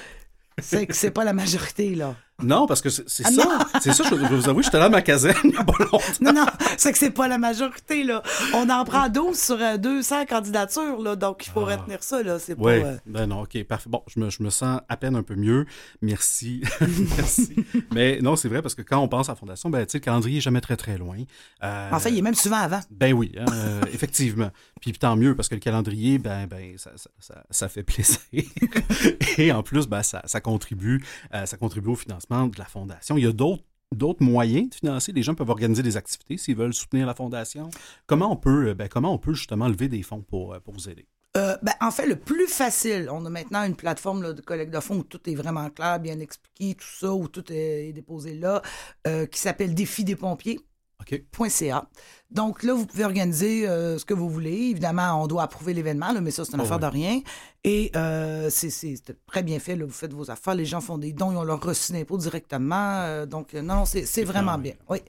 [0.61, 2.15] c'est que c'est pas la majorité, là.
[2.41, 3.79] Non, parce que c'est ah, ça.
[3.81, 5.99] C'est ça, je vous avouer, j'étais là à ma caserne il n'y a pas longtemps.
[6.19, 6.45] Non, non,
[6.77, 8.23] c'est que c'est pas la majorité, là.
[8.53, 11.75] On en prend 12 sur 200 candidatures, là, donc il faut ah.
[11.75, 12.39] retenir ça, là.
[12.39, 12.69] C'est pas...
[12.69, 12.97] Euh...
[13.05, 13.89] Ben non, OK, parfait.
[13.89, 15.65] Bon, je me, je me sens à peine un peu mieux.
[16.01, 16.63] Merci.
[17.17, 17.55] Merci.
[17.93, 19.97] Mais non, c'est vrai, parce que quand on pense à la Fondation, ben, tu sais,
[19.99, 21.17] le calendrier n'est jamais très, très loin.
[21.63, 21.91] Euh...
[21.91, 22.81] En fait, il est même souvent avant.
[22.89, 24.49] Ben oui, hein, euh, effectivement.
[24.81, 28.19] Puis tant mieux, parce que le calendrier, ben, ben ça, ça, ça, ça fait plaisir.
[29.37, 33.17] Et en plus, ben, ça, ça, contribue, euh, ça contribue au financement de la Fondation.
[33.17, 35.11] Il y a d'autres moyens de financer.
[35.11, 37.69] Les gens peuvent organiser des activités s'ils veulent soutenir la fondation.
[38.07, 41.07] Comment on peut, ben, comment on peut justement lever des fonds pour, pour vous aider?
[41.35, 44.79] Euh, ben, en fait, le plus facile, on a maintenant une plateforme de collecte de
[44.79, 48.61] fonds où tout est vraiment clair, bien expliqué, tout ça, où tout est, déposé là,
[49.07, 50.59] euh, qui s'appelle Défi des pompiers.
[51.03, 51.25] Okay.
[51.49, 51.87] .ca.
[52.31, 54.69] Donc là, vous pouvez organiser euh, ce que vous voulez.
[54.71, 57.21] Évidemment, on doit approuver l'événement, mais ça, c'est une oh, affaire de rien.
[57.63, 59.75] Et euh, c'est très bien fait.
[59.75, 62.17] Là, vous faites vos affaires, les gens font des dons, ils ont leur reçu d'impôt
[62.17, 63.01] directement.
[63.01, 64.73] Euh, donc, non, c'est vraiment bien.
[64.89, 64.99] Oui.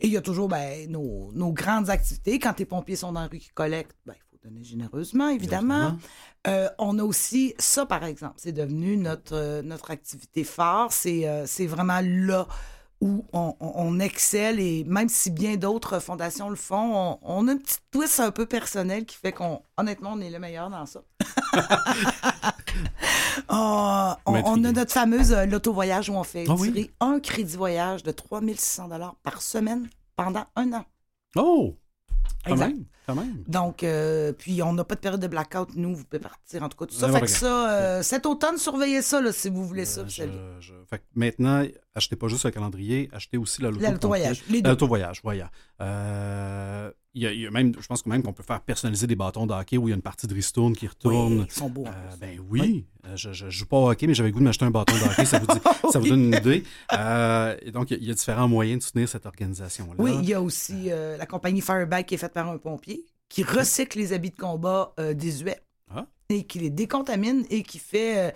[0.00, 2.38] Et il y a toujours ben, nos, nos, grandes activités.
[2.38, 5.98] Quand les pompiers sont dans la rue qui collectent, ben, il faut donner généreusement, évidemment.
[6.46, 8.36] Euh, on a aussi ça, par exemple.
[8.38, 10.90] C'est devenu notre, notre activité phare.
[10.92, 12.48] C'est vraiment là
[13.00, 17.48] où on, on, on, excelle et même si bien d'autres fondations le font, on, on,
[17.48, 20.68] a une petite twist un peu personnelle qui fait qu'on, honnêtement, on est le meilleur
[20.68, 21.00] dans ça.
[23.48, 26.90] oh, on, a notre fameuse euh, loto-voyage où on fait Ah tirer oui?
[27.00, 28.90] un crédit voyage de 3600
[29.22, 30.84] par semaine pendant un an.
[31.36, 31.76] Oh!
[32.44, 32.76] Quand Exact.
[33.14, 33.44] Même, quand même.
[33.48, 36.68] Donc, euh, puis on n'a pas de période de blackout, nous, vous pouvez partir en
[36.68, 37.10] tout cas tout ça.
[37.10, 40.00] Fait que ça, euh, cet automne, surveillez ça là, si vous voulez ça.
[40.00, 40.32] Euh, vous je, savez.
[40.60, 43.82] je- Fait que maintenant, achetez pas juste le calendrier, achetez aussi la loto.
[43.82, 44.52] La loto-voyage, complète.
[44.54, 44.66] les deux.
[44.68, 45.50] La loto-voyage, voilà.
[46.14, 48.60] Euh, il y a, il y a même, je pense que même qu'on peut faire
[48.60, 51.40] personnaliser des bâtons de hockey où il y a une partie de ristourne qui retourne.
[51.40, 51.84] Oui, ils sont beaux.
[51.86, 54.44] Euh, ben oui, je, je, je joue pas au hockey, mais j'avais le goût de
[54.44, 55.24] m'acheter un bâton de hockey.
[55.24, 55.60] Ça vous, dit-
[55.92, 56.62] ça vous donne une idée.
[56.92, 59.94] Euh, et donc, il y, a- différents moyens de soutenir cette organisation-là.
[59.98, 62.99] Oui, il y a aussi euh, la compagnie Firebag qui est faite par un pompier
[63.30, 65.60] qui recycle les habits de combat euh, désuets
[65.94, 66.06] Ah.
[66.28, 68.30] et qui les décontamine et qui fait euh,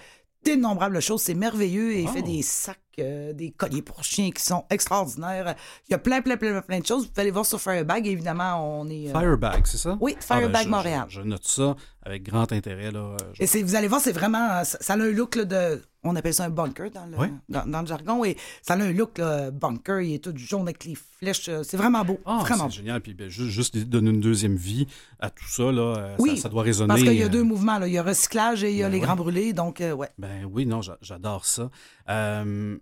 [0.45, 1.21] d'innombrables choses.
[1.23, 2.13] C'est merveilleux et il Oh.
[2.13, 5.55] fait des sacs, euh, des colliers pour chiens qui sont extraordinaires.
[5.89, 7.05] Il y a plein, plein, plein, plein de choses.
[7.05, 8.07] Vous pouvez aller voir sur Firebag.
[8.07, 9.09] Évidemment, on est...
[9.09, 9.97] euh, Firebag, c'est ça?
[10.01, 11.05] Oui, Ah, ben, Firebag je- Montréal.
[11.09, 12.91] Je, je note ça avec grand intérêt.
[12.91, 13.17] Là.
[13.33, 14.63] Je- Et vous allez voir, c'est vraiment.
[14.65, 15.83] Ça, ça a un look là, de.
[16.07, 17.29] On appelle ça un bunker dans le, Oui.
[17.49, 18.27] dans, dans le jargon.
[18.27, 20.01] Et ça a un look là, bunker.
[20.03, 21.49] Il est tout jaune avec les flèches.
[21.49, 22.21] euh, C'est vraiment beau.
[22.27, 23.01] Ah, vraiment c'est génial.
[23.01, 24.87] Puis ben, juste, donner une deuxième vie
[25.19, 26.89] à tout ça, là, euh, Oui, ça, ça doit résonner.
[26.89, 27.79] Parce qu'il y a euh, deux mouvements.
[27.79, 27.89] Là.
[27.89, 29.07] Il y a recyclage et il y a Ben les ouais.
[29.07, 29.55] grands brûlés.
[29.55, 30.11] Donc, euh, ouais.
[30.19, 31.71] Ben oui, non, j'a- j'adore ça.
[32.09, 32.79] Euh,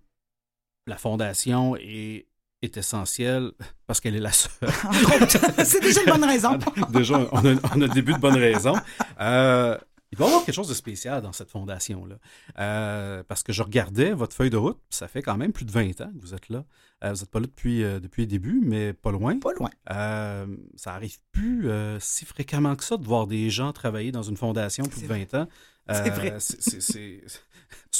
[0.87, 2.27] la fondation est,
[2.61, 3.51] est essentielle
[3.87, 4.51] parce qu'elle est la seule.
[5.65, 6.57] c'est déjà une bonne raison.
[6.89, 8.75] déjà, on a, on a, début de bonne raison.
[9.19, 9.77] Euh,
[10.13, 12.17] il doit y avoir quelque chose de spécial dans cette fondation-là.
[12.59, 15.71] Euh, parce que je regardais votre feuille de route, ça fait quand même plus de
[15.71, 16.65] 20 ans que vous êtes là.
[17.03, 19.39] Euh, vous n'êtes pas là depuis, euh, depuis le début, mais pas loin.
[19.39, 19.71] Pas loin.
[19.87, 21.67] Ça arrive plus
[21.99, 25.33] si fréquemment que ça de voir des gens travailler dans une fondation plus de 20
[25.33, 25.47] ans.
[25.89, 26.35] C'est vrai.
[26.37, 27.23] C'est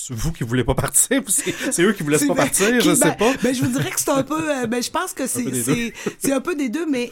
[0.10, 3.16] vous qui voulez pas partir, c'est eux qui vous laissent pas partir, je ben, sais
[3.16, 3.34] pas.
[3.42, 5.28] Ben, je vous dirais que c'est un peu, ben, je pense que
[6.20, 7.12] c'est un, peu des deux, mais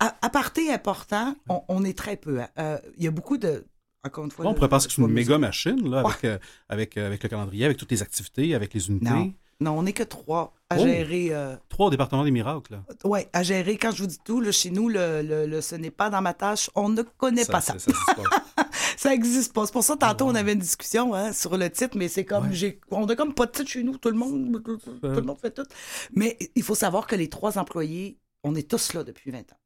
[0.00, 2.40] à, à parté important, on, on, est très peu.
[2.56, 2.78] Hein.
[2.96, 3.64] Il y a beaucoup de,
[4.04, 4.46] encore une fois.
[4.46, 7.28] On pourrait penser que c'est une méga machine, là, avec, euh, avec, euh, avec, le
[7.28, 9.08] calendrier, avec toutes les activités, avec les unités.
[9.08, 10.84] Non, non on n'est que trois à oh.
[10.84, 11.28] gérer.
[11.30, 11.54] Euh...
[11.68, 12.80] Trois au département des miracles.
[13.04, 13.76] Oui, à gérer.
[13.76, 16.20] Quand je vous dis tout, là, chez nous, le, le, le ce n'est pas dans
[16.20, 16.68] ma tâche.
[16.74, 17.78] On ne connaît ça, pas ça.
[17.78, 17.92] Ça
[19.10, 19.66] n'existe pas.
[19.66, 22.24] C'est pour ça, tantôt, Ah, on avait une discussion hein, sur le titre, mais c'est
[22.24, 22.52] comme.
[22.52, 23.98] j'ai On a comme pas de titre chez nous.
[23.98, 25.66] Tout le monde, tout, tout le monde fait tout.
[26.14, 29.58] Mais il faut savoir que les trois employés, on est tous là depuis 20 ans.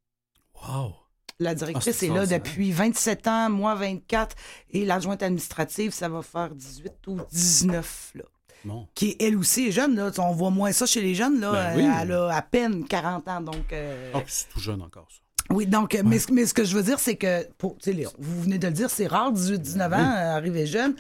[0.68, 0.94] Wow!
[1.38, 4.34] La directrice ah, est, est là depuis 27 ans, moi 24,
[4.70, 8.24] et l'adjointe administrative, ça va faire 18 ou 19, là.
[8.64, 8.88] Bon.
[8.94, 10.10] Qui, elle aussi, est jeune, là.
[10.18, 11.52] On voit moins ça chez les jeunes, là.
[11.52, 11.84] Ben oui.
[12.02, 13.72] Elle a à peine 40 ans, donc...
[13.72, 14.12] Euh...
[14.14, 15.25] Oh, c'est tout jeune encore, ça.
[15.50, 16.02] Oui, donc, ouais.
[16.02, 17.76] mais, mais, ce que je veux dire, c'est que, pour,
[18.18, 19.94] vous venez de le dire, c'est rare, 18-19 ans, oui.
[19.98, 20.94] arriver jeune.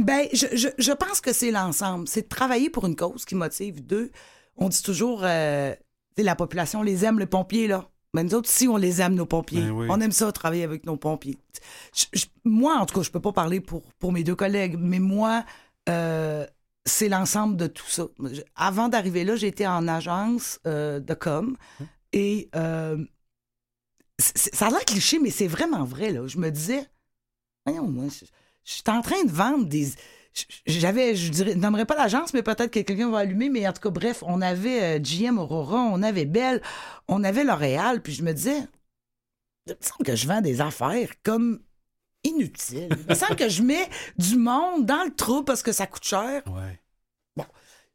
[0.00, 2.08] Ben, je, je, je pense que c'est l'ensemble.
[2.08, 3.84] C'est de travailler pour une cause qui motive.
[3.84, 4.10] Deux,
[4.56, 5.74] on dit toujours, euh,
[6.16, 7.88] la population les aime, les pompiers, là.
[8.14, 9.62] Mais nous autres, si on les aime, nos pompiers.
[9.62, 9.86] Ben oui.
[9.88, 11.38] On aime ça, travailler avec nos pompiers.
[11.94, 14.76] Je, je, moi, en tout cas, je peux pas parler pour, pour mes deux collègues,
[14.78, 15.44] mais moi,
[15.88, 16.46] euh,
[16.84, 18.04] c'est l'ensemble de tout ça.
[18.54, 21.86] Avant d'arriver là, j'étais en agence euh, de com Hum.
[22.12, 22.98] et euh,
[24.22, 26.10] ça a l'air cliché, mais c'est vraiment vrai.
[26.10, 26.26] Là.
[26.26, 26.86] Je me disais,
[27.66, 28.24] voyons, moi, je,
[28.64, 29.92] je suis en train de vendre des
[30.66, 33.82] j'avais, je dirais, n'aimerais pas l'agence, mais peut-être que quelqu'un va allumer, mais en tout
[33.82, 36.62] cas, bref, on avait euh, GM Aurora, on avait Bell,
[37.08, 38.58] on avait L'Oréal, puis je me disais,
[39.66, 41.60] il me semble que je vends des affaires comme
[42.24, 42.88] inutiles.
[42.90, 46.04] Il me semble que je mets du monde dans le trou parce que ça coûte
[46.04, 46.42] cher.
[46.46, 46.80] Ouais.
[47.36, 47.44] Bon.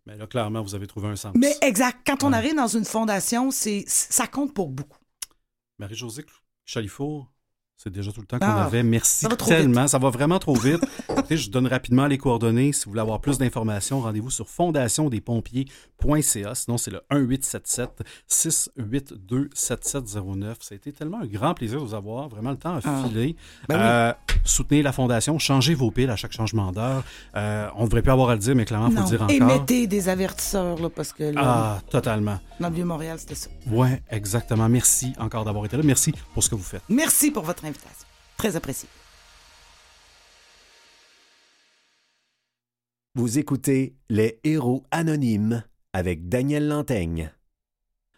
[0.06, 1.34] Mais là, clairement, vous avez trouvé un sens.
[1.36, 2.00] Mais exact.
[2.06, 2.38] Quand on ouais.
[2.38, 5.00] arrive dans une fondation, c'est, ça compte pour beaucoup.
[5.80, 6.26] Marie-Josée
[6.66, 7.32] Chalifour,
[7.78, 8.82] c'est déjà tout le temps qu'on ah, avait.
[8.82, 9.82] Merci ça tellement.
[9.82, 9.92] Vite.
[9.92, 10.82] Ça va vraiment trop vite.
[11.10, 12.74] Écoutez, je donne rapidement les coordonnées.
[12.74, 16.56] Si vous voulez avoir plus d'informations, rendez-vous sur fondationdespompiers.ca.
[16.56, 17.04] Sinon, c'est le
[18.30, 20.56] 1877-682-7709.
[20.60, 22.30] Ça a été tellement un grand plaisir de vous avoir.
[22.30, 23.36] Vraiment, le temps a filé.
[23.38, 23.66] Ah.
[23.70, 24.12] Ben euh.
[24.44, 25.38] Soutenez la Fondation.
[25.38, 27.04] Changez vos piles à chaque changement d'heure.
[27.36, 29.22] Euh, on ne devrait plus avoir à le dire, mais clairement, il faut le dire
[29.22, 29.36] encore.
[29.36, 32.40] Et mettez des avertisseurs, là, parce que là, Ah, totalement.
[32.60, 33.52] Dans le Vieux-Montréal, c'était ça.
[33.70, 34.68] Oui, exactement.
[34.68, 35.84] Merci encore d'avoir été là.
[35.84, 36.82] Merci pour ce que vous faites.
[36.90, 38.08] Merci pour votre invitation.
[38.38, 38.89] Très apprécié.
[43.15, 47.32] Vous écoutez Les Héros Anonymes avec Daniel Lantaigne.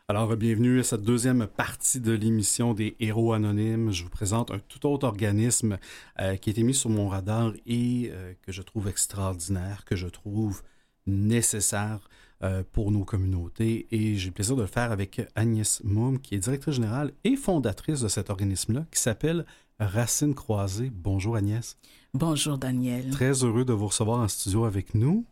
[0.09, 3.91] Alors, bienvenue à cette deuxième partie de l'émission des Héros Anonymes.
[3.91, 5.77] Je vous présente un tout autre organisme
[6.19, 9.95] euh, qui a été mis sur mon radar et euh, que je trouve extraordinaire, que
[9.95, 10.63] je trouve
[11.05, 12.09] nécessaire
[12.43, 13.87] euh, pour nos communautés.
[13.91, 17.35] Et j'ai le plaisir de le faire avec Agnès Moum, qui est directrice générale et
[17.35, 19.45] fondatrice de cet organisme-là, qui s'appelle
[19.79, 20.89] Racine Croisée.
[20.93, 21.77] Bonjour Agnès.
[22.13, 23.09] Bonjour Daniel.
[23.11, 25.25] Très heureux de vous recevoir en studio avec nous.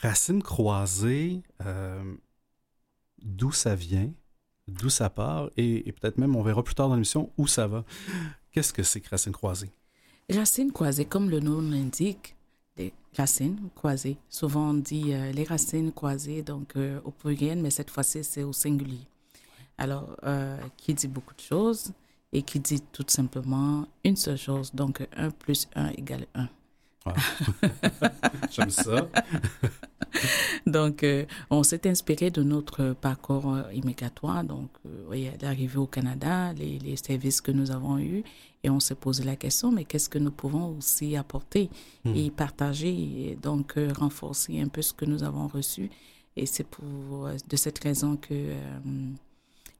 [0.00, 2.14] Racine Croisée, euh,
[3.22, 4.12] d'où ça vient,
[4.68, 7.66] d'où ça part, et, et peut-être même on verra plus tard dans l'émission où ça
[7.66, 7.84] va.
[8.52, 9.70] Qu'est-ce que c'est que Racine Croisée?
[10.30, 12.33] Racine Croisée, comme le nom l'indique,
[12.76, 14.16] des racines croisées.
[14.28, 18.42] Souvent on dit euh, les racines croisées, donc euh, au pluriel, mais cette fois-ci c'est
[18.42, 19.06] au singulier.
[19.76, 21.92] Alors, euh, qui dit beaucoup de choses
[22.32, 26.48] et qui dit tout simplement une seule chose, donc 1 plus 1 égale 1.
[27.06, 27.12] Wow.
[28.50, 29.08] J'aime ça.
[30.66, 31.04] donc,
[31.50, 34.70] on s'est inspiré de notre parcours immigratoire, donc
[35.42, 38.24] l'arrivée au Canada, les, les, services que nous avons eus,
[38.64, 41.70] et on s'est posé la question, mais qu'est-ce que nous pouvons aussi apporter
[42.04, 42.16] mmh.
[42.16, 45.90] et partager, et donc euh, renforcer un peu ce que nous avons reçu.
[46.34, 48.54] Et c'est pour de cette raison que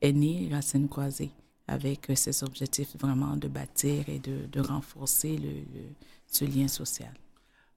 [0.00, 1.32] est née Racine Croisée,
[1.66, 5.84] avec ces objectifs vraiment de bâtir et de, de renforcer le, le,
[6.26, 7.12] ce lien social.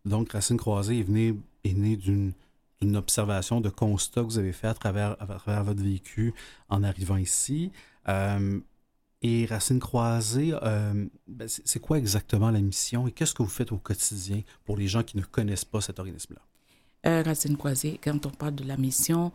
[0.05, 2.33] Donc, Racine Croisée est, venu, est né d'une
[2.95, 6.33] observation, de constat que vous avez fait à travers, à travers votre vécu
[6.69, 7.71] en arrivant ici.
[8.07, 8.59] Euh,
[9.21, 13.71] et Racine Croisée, euh, ben c'est quoi exactement la mission et qu'est-ce que vous faites
[13.71, 16.41] au quotidien pour les gens qui ne connaissent pas cet organisme-là?
[17.09, 19.31] Euh, Racine Croisée, quand on parle de la mission,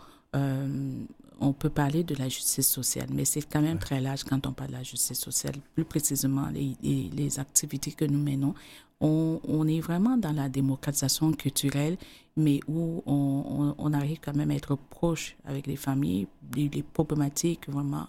[1.42, 4.52] on peut parler de la justice sociale, mais c'est quand même très large quand on
[4.52, 5.54] parle de la justice sociale.
[5.74, 8.54] Plus précisément, les, les, les activités que nous menons,
[9.00, 11.96] on, on, est vraiment dans la démocratisation culturelle,
[12.36, 16.68] mais où on, on, on, arrive quand même à être proche avec les familles, les,
[16.68, 18.06] les problématiques vraiment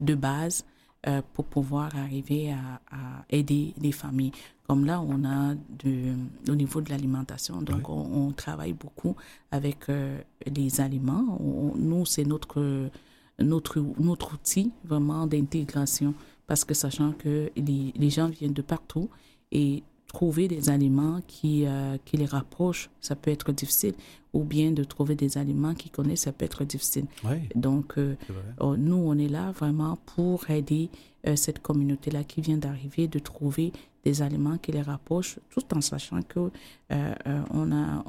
[0.00, 0.64] de base
[1.06, 4.32] euh, pour pouvoir arriver à, à, aider les familles.
[4.66, 6.14] Comme là, on a de,
[6.50, 7.94] au niveau de l'alimentation, donc oui.
[7.96, 9.14] on, on, travaille beaucoup
[9.52, 11.38] avec euh, les aliments.
[11.76, 12.90] nous, c'est notre,
[13.38, 16.14] notre, notre outil vraiment d'intégration
[16.46, 19.08] parce que sachant que les, les gens viennent de partout
[19.52, 23.94] et trouver des aliments qui, euh, qui les rapprochent, ça peut être difficile.
[24.36, 27.06] Ou bien de trouver des aliments qu'ils connaissent, ça peut être difficile.
[27.24, 28.16] Oui, Donc, euh,
[28.60, 30.90] oh, nous, on est là vraiment pour aider
[31.26, 33.72] euh, cette communauté-là qui vient d'arriver, de trouver
[34.04, 36.50] des aliments qui les rapprochent, tout en sachant que
[36.90, 38.04] on a,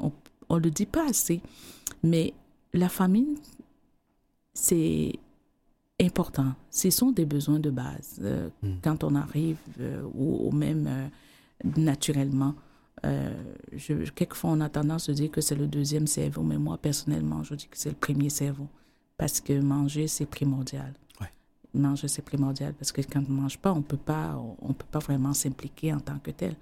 [0.50, 1.42] on ne le dit pas assez.
[2.04, 2.34] Mais
[2.74, 3.38] la famine,
[4.54, 5.14] c'est
[6.00, 6.54] important.
[6.70, 8.22] Ce sont des besoins de base.
[8.62, 8.68] Mm.
[8.84, 9.58] Quand on arrive,
[10.14, 11.10] ou, ou, même
[11.78, 12.54] naturellement.
[13.06, 13.34] Euh,
[13.74, 17.44] je, quelquefois, on a tendance à dire que c'est le deuxième cerveau, mais moi, personnellement,
[17.44, 18.68] je dis que c'est le premier cerveau.
[19.18, 20.94] Parce que manger, c'est primordial.
[21.20, 21.32] Ouais.
[21.74, 25.34] Manger, c'est primordial parce que quand on ne mange pas, on on peut pas vraiment
[25.34, 26.56] s'impliquer en tant que tel.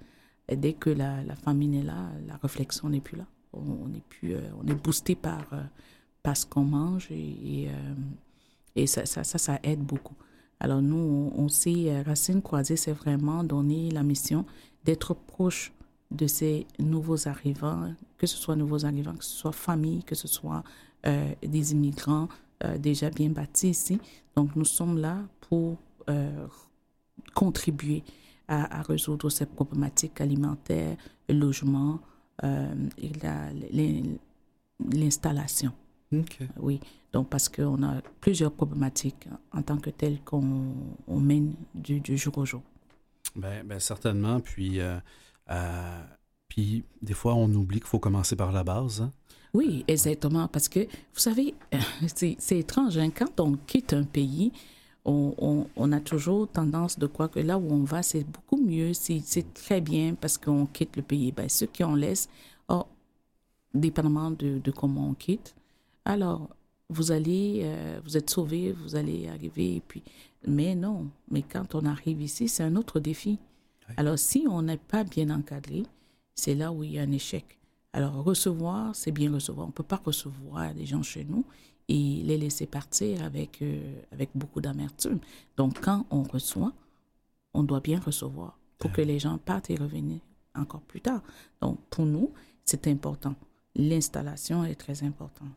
[0.48, 3.26] Et dès que la, la famine est là, la réflexion n'est plus là.
[3.52, 5.62] On, est plus, euh, on est boosté par, euh,
[6.22, 7.14] par ce qu'on mange et,
[7.64, 7.94] et, euh,
[8.74, 10.14] et ça, ça, ça, ça, aide beaucoup.
[10.60, 14.44] Alors nous, on, on sait, Racine Croisée, c'est vraiment donner la mission
[14.84, 15.72] d'être proche
[16.10, 20.28] de ces nouveaux arrivants, que ce soit nouveaux arrivants, que ce soit famille, que ce
[20.28, 20.62] soit
[21.06, 22.28] euh, des immigrants
[22.64, 23.98] euh, déjà bien bâtis ici.
[24.34, 25.76] Donc nous sommes là pour
[26.08, 26.46] euh,
[27.34, 28.02] contribuer
[28.48, 30.96] à, à, résoudre ces problématiques alimentaires,
[31.28, 32.00] le logement
[32.42, 34.02] et
[34.92, 35.72] l'installation.
[36.12, 36.46] Okay.
[36.58, 36.80] Oui,
[37.12, 40.74] donc parce qu'on a plusieurs problématiques en tant que telles qu'on
[41.08, 42.62] mène du, du jour au jour.
[43.34, 44.38] Ben, ben, certainement.
[44.40, 44.80] Puis,
[45.50, 46.02] euh, euh,
[46.48, 49.02] puis, des fois, on oublie qu'il faut commencer par la base.
[49.02, 49.10] Hein?
[49.52, 50.48] Oui, exactement.
[50.48, 51.54] Parce que, vous savez,
[52.06, 52.96] c'est étrange.
[52.98, 53.10] Hein?
[53.10, 54.52] Quand on quitte un pays,
[55.04, 58.56] on, on, on, a toujours tendance de croire que là où on va, c'est beaucoup
[58.56, 61.32] mieux, c'est très bien parce qu'on quitte le pays.
[61.32, 62.28] Ben, ceux qui en laissent,
[62.68, 62.84] oh,
[63.72, 65.54] dépendamment de, de comment on quitte,
[66.04, 66.48] alors
[66.88, 70.02] vous allez, euh, vous êtes sauvé, vous allez arriver, et puis,
[70.46, 73.38] mais non, mais quand on arrive ici, c'est un autre défi.
[73.96, 75.84] Alors, si on n'est pas bien encadré,
[76.34, 77.58] c'est là où il y a un échec.
[77.92, 79.66] Alors, recevoir, c'est bien recevoir.
[79.66, 81.44] On ne peut pas recevoir des gens chez nous
[81.88, 85.18] et les laisser partir avec, euh, avec beaucoup d'amertume.
[85.56, 86.72] Donc, quand on reçoit,
[87.54, 90.18] on doit bien recevoir pour que les gens partent et reviennent
[90.54, 91.22] encore plus tard.
[91.60, 92.32] Donc, pour nous,
[92.64, 93.34] c'est important.
[93.74, 95.48] L'installation est très importante.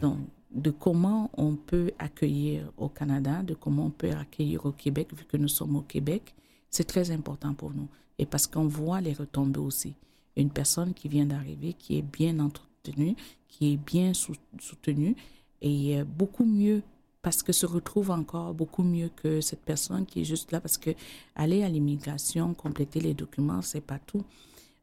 [0.00, 0.18] Donc,
[0.50, 5.24] de comment on peut accueillir au Canada, de comment on peut accueillir au Québec, vu
[5.24, 6.34] que nous sommes au Québec,
[6.76, 7.88] c'est très important pour nous.
[8.18, 9.94] Et parce qu'on voit les retombées aussi.
[10.36, 13.16] Une personne qui vient d'arriver, qui est bien entretenue,
[13.48, 15.16] qui est bien soutenue,
[15.62, 16.82] et beaucoup mieux
[17.22, 20.76] parce que se retrouve encore beaucoup mieux que cette personne qui est juste là parce
[20.76, 20.90] que
[21.34, 24.24] aller à l'immigration, compléter les documents, c'est pas tout.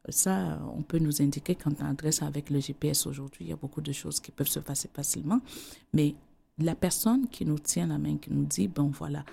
[0.08, 3.56] Ça, on peut nous indiquer quand on adresse avec le GPS aujourd'hui, il y a
[3.56, 5.40] beaucoup de choses qui peuvent se passer facilement.
[5.94, 6.16] Mais
[6.58, 9.24] la personne qui nous tient la main, qui nous dit, bon voilà,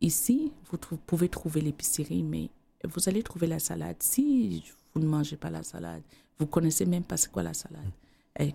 [0.00, 2.48] ici, vous pouvez trouver l'épicerie, mais
[2.84, 3.96] vous allez trouver la salade.
[4.00, 4.62] Si
[4.94, 6.02] vous ne mangez pas la salade,
[6.38, 7.90] vous connaissez même pas c'est quoi la salade.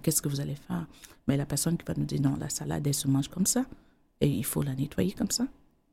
[0.02, 0.88] Qu'est-ce que vous allez faire?
[1.28, 3.66] Mais la personne qui va nous dire, non, la salade, elle se mange comme ça.
[4.22, 5.46] Et il faut la nettoyer comme ça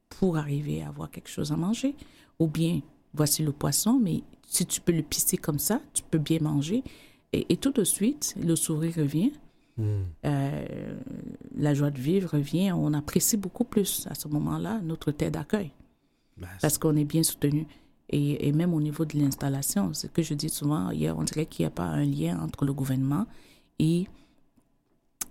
[0.08, 1.94] pour arriver à avoir quelque chose à manger.
[2.38, 2.80] Ou bien,
[3.12, 6.82] voici le poisson, mais si tu peux le pisser comme ça, tu peux bien manger.
[7.32, 9.32] Et, et tout de suite, le sourire revient.
[9.78, 9.84] Mmh.
[10.26, 10.94] Euh,
[11.56, 12.72] la joie de vivre revient.
[12.72, 15.72] On apprécie beaucoup plus à ce moment-là notre terre d'accueil.
[16.36, 17.66] Ben, parce qu'on est bien soutenu.
[18.10, 21.46] Et, et, même au niveau de l'installation, ce que je dis souvent, hier, on dirait
[21.46, 23.26] qu'il n'y a pas un lien entre le gouvernement
[23.78, 24.06] et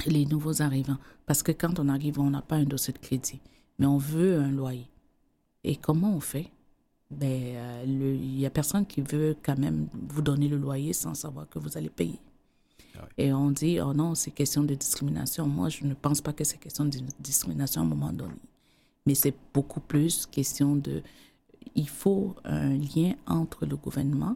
[0.07, 0.97] les nouveaux arrivants.
[1.25, 3.39] Parce que quand on arrive, on n'a pas un dossier de crédit,
[3.77, 4.87] mais on veut un loyer.
[5.63, 6.51] Et comment on fait?
[7.11, 11.13] Ben, euh, il n'y a personne qui veut quand même vous donner le loyer sans
[11.13, 12.19] savoir que vous allez payer.
[12.97, 13.07] Ah.
[13.17, 15.47] Et on dit, oh non, c'est question de discrimination.
[15.47, 18.33] Moi, je ne pense pas que c'est question de discrimination à un moment donné.
[19.05, 21.01] Mais c'est beaucoup plus question de...
[21.75, 24.35] Il faut un lien entre le gouvernement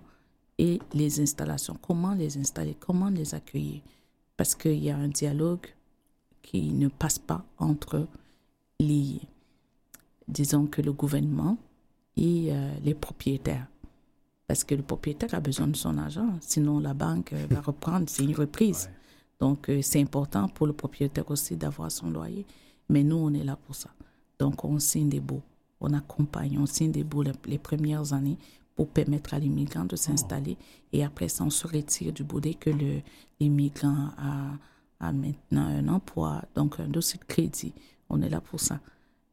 [0.58, 1.78] et les installations.
[1.82, 3.82] Comment les installer, comment les accueillir?
[4.38, 5.68] Parce qu'il y a un dialogue
[6.42, 8.08] qui ne passe pas entre
[8.80, 9.20] les...
[10.28, 11.58] Disons que le gouvernement
[12.18, 13.68] et euh, les propriétaires.
[14.48, 18.06] Parce que le propriétaire a besoin de son argent, sinon la banque euh, va reprendre,
[18.08, 18.90] c'est une reprise.
[18.92, 18.98] Ouais.
[19.40, 22.46] Donc, euh, c'est important pour le propriétaire aussi d'avoir son loyer.
[22.90, 23.90] Mais nous, on est là pour ça.
[24.40, 25.42] Donc, on signe des baux.
[25.82, 28.38] On accompagne, on signe des baux les, premières années
[28.76, 30.58] pour permettre à l'immigrant de s'installer.
[30.94, 32.70] Et après ça, on se retire du bout dès que
[33.40, 34.52] l'immigrant a,
[35.00, 37.74] a maintenant un emploi, donc un dossier de crédit.
[38.10, 38.80] On est là pour ça.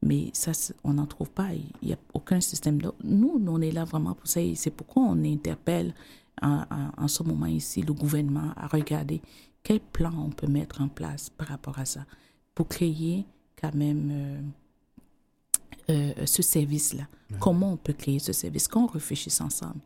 [0.03, 1.51] Mais ça, on n'en trouve pas.
[1.53, 2.81] Il n'y a aucun système.
[3.05, 4.41] Nous, on est là vraiment pour ça.
[4.41, 5.95] Et c'est pourquoi on interpelle
[6.41, 6.65] en,
[6.97, 9.21] en, ce moment ici le gouvernement à regarder
[9.63, 12.05] quel plan on peut mettre en place par rapport à ça
[12.55, 13.25] pour créer
[13.61, 14.11] quand même
[15.89, 17.07] euh, euh, ce service-là.
[17.39, 18.69] Comment on peut créer ce service?
[18.69, 19.81] Qu'on réfléchisse ensemble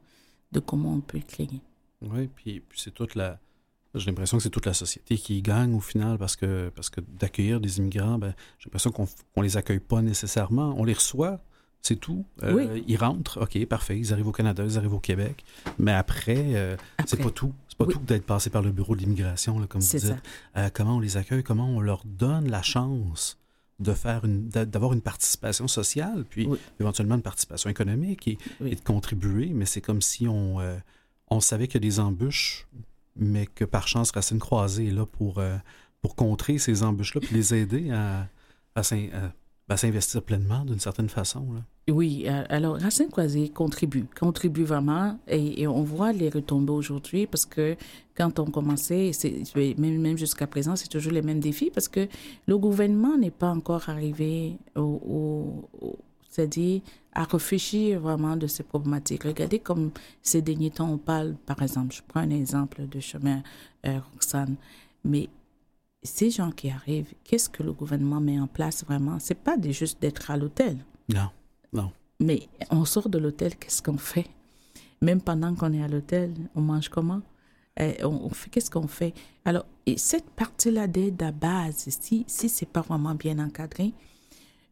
[0.51, 1.61] de comment on peut le créer.
[2.03, 3.39] Oui, puis, c'est toute la.
[3.97, 7.01] J'ai l'impression que c'est toute la société qui gagne au final parce que, parce que
[7.01, 10.75] d'accueillir des immigrants, ben, j'ai l'impression qu'on ne les accueille pas nécessairement.
[10.79, 11.41] On les reçoit,
[11.83, 12.25] c'est tout.
[12.43, 13.99] Euh, ils rentrent, OK, parfait.
[13.99, 15.45] Ils arrivent au Canada, ils arrivent au Québec.
[15.79, 16.77] Mais après,
[17.07, 17.53] c'est pas tout.
[17.69, 20.15] C'est pas tout d'être passé par le bureau de l'immigration, comme vous dites.
[20.73, 23.39] comment on les accueille, comment on leur donne la chance
[23.79, 26.49] de faire une d'avoir une participation sociale, puis
[26.81, 30.77] éventuellement une participation économique et, de contribuer, mais c'est comme si on, euh,
[31.29, 32.67] on savait qu'il y a des embûches,
[33.17, 35.57] mais que par chance Racine Croisée est là pour, euh,
[36.01, 38.29] pour contrer ces embûches-là, puis les aider à,
[38.75, 41.47] à, s'investir pleinement d'une certaine façon.
[41.89, 47.47] Oui, euh, alors Racine Croisé contribue, contribue vraiment et, on voit les retombées aujourd'hui parce
[47.47, 47.77] que
[48.17, 49.11] quand on commençait,
[49.55, 52.09] même, même jusqu'à présent, c'est toujours les mêmes défis parce que
[52.47, 55.69] le gouvernement n'est pas encore arrivé au,
[56.37, 56.83] c'est-à-dire
[57.17, 59.25] à réfléchir vraiment de ces problématiques.
[59.25, 59.91] Regardez comme
[60.23, 63.43] ces derniers temps, on parle, par exemple, je prends un exemple de chemin
[63.87, 64.57] euh, Roxane,
[65.03, 65.31] mais
[66.03, 69.19] ces gens qui arrivent, qu'est-ce que le gouvernement met en place vraiment?
[69.19, 70.77] C'est pas juste d'être à l'hôtel.
[71.09, 71.31] Non,
[71.73, 71.91] non.
[72.21, 74.27] Mais on sort de l'hôtel, qu'est-ce qu'on fait?
[75.01, 77.23] Même pendant qu'on est à l'hôtel, on mange comment?
[77.79, 79.15] Eh, on, fait qu'est-ce qu'on fait?
[79.47, 83.95] Alors, et cette partie-là d'aide à base, si si c'est pas vraiment bien encadré,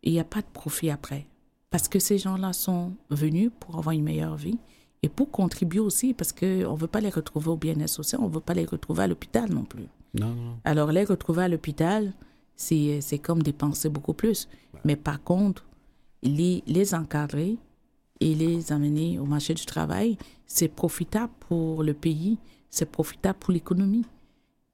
[0.02, 1.26] il n'y a pas de profit après,
[1.74, 4.58] parce que ces gens-là sont venus pour avoir une meilleure vie
[5.02, 8.28] et pour contribuer aussi, parce que on veut pas les retrouver au bien-être social, on
[8.28, 9.88] veut pas les retrouver à l'hôpital non plus.
[10.62, 12.12] Alors, les retrouver à l'hôpital,
[12.54, 14.48] c'est comme dépenser beaucoup plus.
[14.84, 15.66] Mais par contre,
[16.22, 17.58] les, les encadrer
[18.20, 20.16] et les amener au marché du travail,
[20.46, 22.38] c'est profitable pour le pays,
[22.70, 24.06] c'est profitable pour l'économie.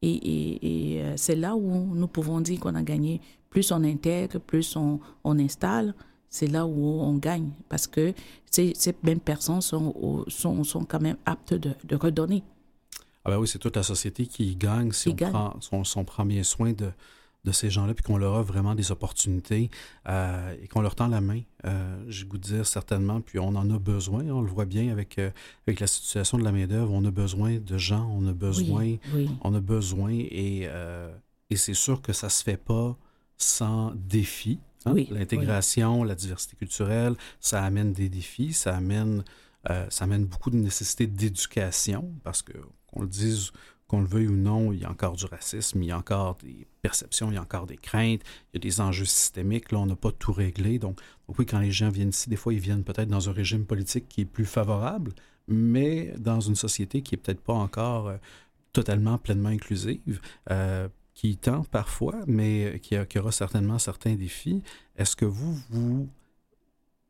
[0.03, 3.23] Et, et, et euh, c'est là où nous pouvons dire qu'on a gagné.
[3.49, 5.95] Plus on intègre, plus on, on installe,
[6.31, 7.51] c'est là où on gagne.
[7.69, 8.15] Parce que
[8.51, 12.43] ces, ces mêmes personnes sont, sont, sont quand même aptes de, de redonner.
[13.25, 15.59] Ah ben oui, c'est toute la société qui gagne si, on, Prend,
[15.97, 16.91] on, prend bien soin de,
[17.45, 19.71] de ces gens-là, puis qu'on leur offre vraiment des opportunités
[20.09, 21.41] euh, et qu'on leur tend la main.
[21.67, 24.25] Euh, J'ai goût de dire certainement, puis on en a besoin.
[24.31, 25.31] On le voit bien avec, euh,
[25.67, 26.93] avec la situation de la main-d'œuvre.
[26.95, 28.97] On a besoin de gens, on a besoin,
[29.43, 31.13] on a besoin, et, euh,
[31.51, 32.97] et c'est sûr que ça ne se fait pas
[33.37, 34.61] sans défis.
[34.87, 34.95] Hein.
[35.11, 39.25] L'intégration, la diversité culturelle, ça amène des défis, ça amène,
[39.67, 42.53] ça amène beaucoup de nécessité d'éducation parce que
[42.87, 43.53] qu'on le dise,
[43.91, 46.37] qu'on le veuille ou non, il y a encore du racisme, il y a encore
[46.37, 49.73] des perceptions, il y a encore des craintes, il y a des enjeux systémiques.
[49.73, 50.79] Là, on n'a pas tout réglé.
[50.79, 53.65] Donc, oui, quand les gens viennent ici, des fois, ils viennent peut-être dans un régime
[53.65, 55.13] politique qui est plus favorable,
[55.49, 58.17] mais dans une société qui est peut-être pas encore euh,
[58.73, 60.21] totalement, pleinement inclusive.
[60.51, 60.89] Euh,
[61.21, 64.63] qui tend parfois, mais qui, qui, aura certainement certains défis.
[64.97, 66.09] Est-ce que vous, vous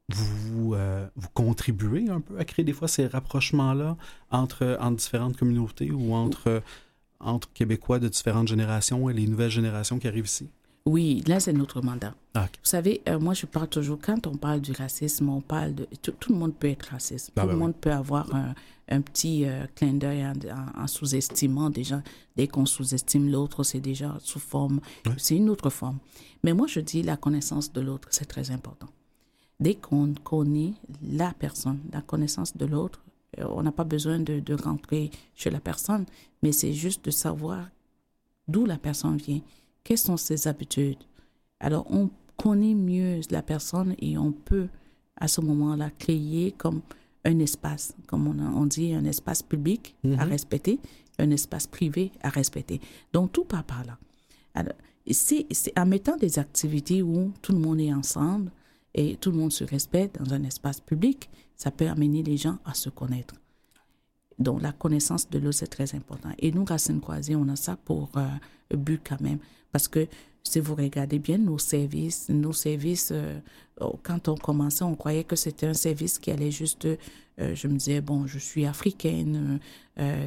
[0.09, 3.97] vous, euh, vous contribuez un peu à créer des fois ces rapprochements-là
[4.33, 6.61] entre, entre différentes communautés ou entre,
[7.21, 10.49] entre Québécois de différentes générations et les nouvelles générations qui arrivent ici?
[10.91, 12.15] Oui, là, c'est notre mandat.
[12.35, 15.75] Ah, vous savez, euh, moi, je parle toujours, quand on parle du racisme, on parle
[15.75, 15.87] de...
[16.03, 17.33] Tout, le monde peut être raciste.
[17.37, 18.55] Ah, tout le ben monde peut avoir un,
[18.89, 20.27] un petit euh, clin d'œil
[20.77, 22.03] en, sous-estimant déjà.
[22.37, 24.81] Dès qu'on sous-estime l'autre, c'est déjà sous forme...
[25.17, 25.99] C'est une autre forme.
[26.45, 28.89] Mais moi, je dis la connaissance de l'autre, c'est très important
[29.61, 30.73] dès qu'on connaît
[31.03, 33.05] la personne, la connaissance de l'autre,
[33.39, 36.07] euh, on n'a pas besoin de, rentrer chez la personne,
[36.43, 37.69] mais c'est juste de savoir
[38.49, 39.41] d'où la personne vient,
[39.85, 40.99] quelles sont ses habitudes.
[41.59, 44.69] Alors, on connaît mieux la personne et on peut,
[45.17, 46.81] à ce moment-là, créer comme
[47.25, 50.31] un espace, comme on, dit, un espace public à mhm.
[50.31, 50.81] respecter,
[51.19, 52.81] un espace privé à respecter.
[53.13, 53.99] Donc, tout part par là.
[54.55, 54.75] Alors,
[55.11, 55.47] c'est
[55.79, 58.51] en mettant des activités où tout le monde est ensemble,
[58.95, 62.59] et tout le monde se respecte dans un espace public, ça peut amener les gens
[62.65, 63.35] à se connaître.
[64.41, 66.31] Donc la connaissance de l'eau, c'est très important.
[66.39, 68.27] Et nous, Racine Croisée, on a ça pour euh,
[68.75, 69.39] but quand même.
[69.71, 70.07] Parce que
[70.43, 73.39] si vous regardez bien nos services, nos services, euh,
[73.81, 77.69] oh, quand on commençait, on croyait que c'était un service qui allait juste, euh, je
[77.69, 79.61] me disais, bon, je suis africaine,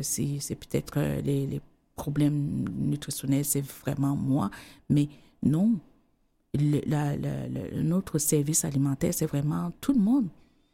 [0.01, 1.59] c'est peut-être les,
[1.95, 4.49] problèmes nutritionnels, c'est vraiment moi.
[4.89, 5.09] Mais
[5.43, 5.75] non,
[6.55, 10.27] le- notre service alimentaire, c'est vraiment tout le monde.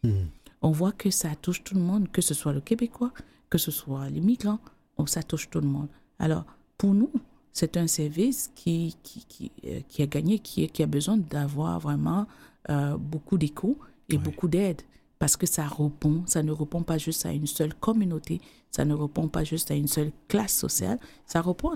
[0.04, 0.28] Hmm.
[0.62, 3.12] On voit que ça touche tout le monde, que ce soit le Québécois,
[3.50, 4.60] que ce soit les migrants,
[4.98, 5.88] on- ça touche tout le monde.
[6.20, 6.44] Alors,
[6.78, 7.12] pour nous,
[7.54, 11.80] c'est un service qui, qui, qui, euh, qui a gagné, qui, qui a besoin d'avoir
[11.80, 12.28] vraiment
[12.70, 13.78] euh, beaucoup d'écho
[14.10, 14.82] et beaucoup d'aide.
[15.18, 18.40] Parce que ça répond, ça ne répond pas juste à une seule communauté,
[18.72, 21.72] ça ne répond pas juste à une seule classe sociale, ça répond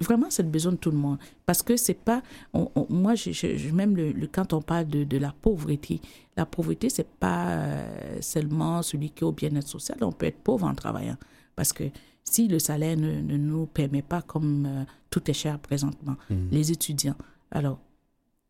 [0.00, 1.18] vraiment c'est le besoin de tout le monde.
[1.46, 2.22] Parce que c'est pas,
[2.52, 5.32] on- on- moi je, je- je- même le, le- quand on parle de, de la
[5.32, 6.00] pauvreté,
[6.36, 10.38] la pauvreté c'est pas euh, seulement celui qui est au bien-être social, on peut être
[10.38, 11.16] pauvre en travaillant.
[11.56, 11.84] Parce que
[12.24, 16.48] si le salaire ne, ne nous permet pas, comme euh, tout est cher présentement, Mhm.
[16.50, 17.16] les étudiants,
[17.50, 17.78] alors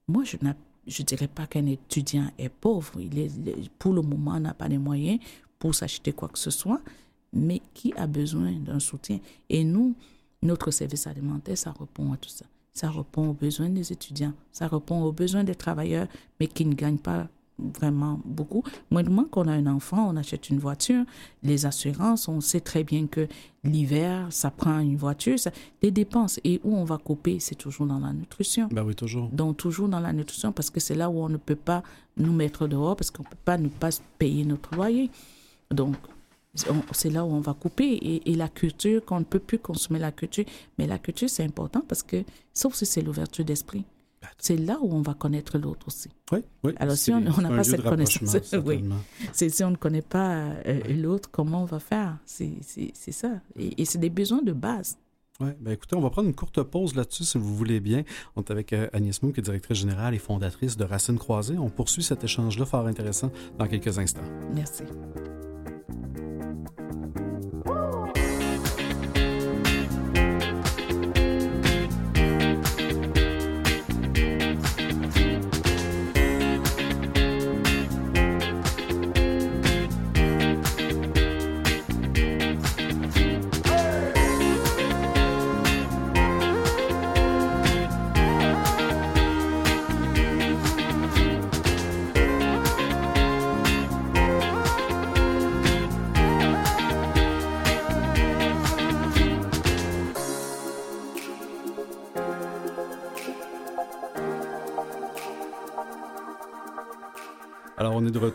[0.09, 0.53] moi, je ne
[0.87, 2.93] je dirais pas qu'un étudiant est pauvre.
[3.01, 3.31] Il est,
[3.79, 5.19] pour le moment, n'a pas les moyens
[5.59, 6.81] pour s'acheter quoi que ce soit,
[7.33, 9.19] mais qui a besoin d'un soutien.
[9.49, 9.95] Et nous,
[10.45, 12.45] notre service alimentaire, ça répond à tout ça.
[12.73, 16.09] Ça répond aux besoins des étudiants, ça répond aux besoins des travailleurs,
[16.41, 18.65] mais qui ne gagnent pas vraiment beaucoup.
[18.91, 21.05] Moindrement qu'on a un enfant, on achète une voiture,
[21.45, 23.29] les assurances, on sait très bien que
[23.63, 26.41] l'hiver, ça prend une voiture, ça, les dépenses.
[26.43, 28.69] Et où on va couper, c'est toujours dans la nutrition.
[28.73, 29.29] Ben oui, toujours.
[29.29, 31.85] Donc, toujours dans la nutrition, parce que c'est là où on ne peut pas
[32.17, 35.09] nous mettre dehors, parce qu'on ne peut pas ne pas payer notre loyer.
[35.71, 36.14] Donc, on-
[36.55, 37.93] c'est là où on va couper.
[37.93, 40.45] Et, et la culture, qu'on ne peut plus consommer la culture.
[40.79, 43.85] Mais la culture, c'est important parce que, sauf si c'est l'ouverture d'esprit.
[44.39, 46.09] C'est là où on va connaître l'autre aussi.
[46.33, 46.73] Oui, oui.
[46.77, 48.83] Alors, si on n'a pas cette connaissance, oui.
[49.33, 52.17] si on ne connaît pas euh, l'autre, comment on va faire?
[52.25, 52.55] C'est
[53.11, 53.33] ça.
[53.57, 54.97] Et, et c'est des besoins de base.
[55.41, 58.05] Oui, ben écoutez, on va prendre une courte pause là-dessus, si vous voulez bien.
[58.37, 61.59] On est avec euh, Agnès Moum, qui est directrice générale et fondatrice de Racines Croisées.
[61.59, 64.23] On poursuit cet échange-là fort intéressant dans quelques instants.
[64.55, 64.85] Merci.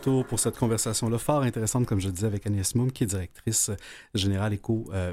[0.00, 3.06] Retour pour cette conversation-là fort intéressante, comme je le disais, avec Agnès Moum, qui est
[3.06, 3.70] directrice
[4.14, 5.12] générale et co, euh,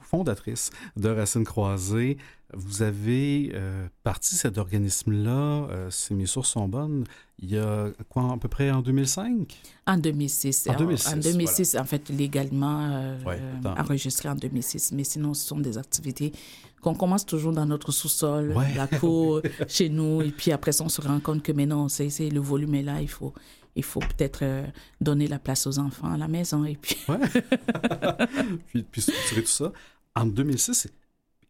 [0.00, 2.16] fondatrice de Racines Croisées.
[2.54, 5.30] Vous avez euh, parti cet organisme-là,
[5.70, 7.04] euh, si mes sources sont bonnes,
[7.38, 9.54] il y a quoi, à peu près en 2005?
[9.86, 10.68] En 2006.
[10.70, 14.92] En 2006, En 2006, en fait, légalement euh, Ouais, euh, enregistré en 2006.
[14.92, 16.32] Mais sinon, ce sont des activités
[16.80, 18.74] qu'on commence toujours dans notre sous-sol, Ouais.
[18.76, 20.22] la cour, chez nous.
[20.22, 21.52] Et puis après ça, on se rend compte que,
[21.88, 23.00] c'est, c'est- le volume est là.
[23.00, 23.32] Il faut,
[23.74, 24.66] il faut peut-être euh,
[25.00, 26.64] donner la place aux enfants à la maison.
[26.64, 26.96] Et puis...
[28.66, 29.72] puis, puis structurer tout ça.
[30.14, 30.88] En 2006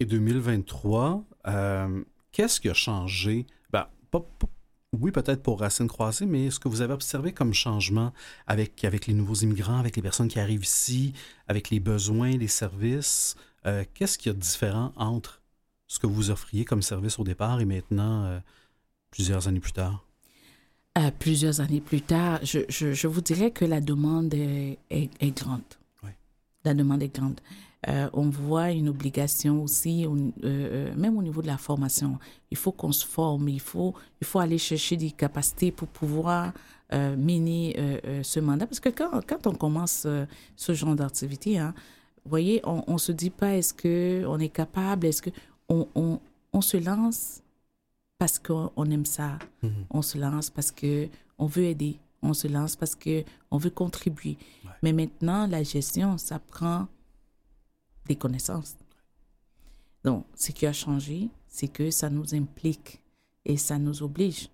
[0.00, 3.46] et 2023, euh, qu'est-ce qui a changé?
[3.70, 4.48] Ben, pas, pas-
[4.92, 8.12] oui, peut-être pour Racines Croisées, mais est-ce que vous avez observé comme changement
[8.46, 11.14] avec, avec les nouveaux immigrants, avec les personnes qui arrivent ici,
[11.48, 13.36] avec les besoins, les services?
[13.64, 15.40] Euh, qu'est-ce qu'il y a de différent entre
[15.86, 18.38] ce que vous offriez comme service au départ et maintenant, euh,
[19.10, 20.04] plusieurs années plus tard?
[20.99, 25.11] Euh, plusieurs années plus tard, je, je, je vous dirais que la demande est, est,
[25.20, 25.62] est grande.
[26.64, 27.40] La demande est grande.
[27.88, 32.18] Euh, on voit une obligation aussi, au- euh, même au niveau de la formation.
[32.53, 36.53] Il faut qu'on se forme, il faut, il faut aller chercher des capacités pour pouvoir
[36.93, 38.66] euh, mener euh, ce mandat.
[38.66, 40.07] Parce que quand, quand on commence
[40.57, 41.74] ce genre d'activité, hein,
[42.24, 45.30] vous voyez, on ne se dit pas est-ce qu'on est capable, est-ce que
[45.68, 46.20] on, on,
[46.53, 47.40] on se lance
[48.22, 49.36] parce qu'on on aime ça.
[49.90, 51.08] On se lance parce que
[51.38, 51.98] on veut aider.
[52.22, 54.38] On se lance parce que on veut contribuer.
[54.80, 56.86] Mais maintenant, la gestion, ça prend
[58.06, 58.76] des connaissances.
[60.04, 63.02] Donc, ce qui a changé, c'est que ça nous implique
[63.44, 64.50] et ça nous oblige,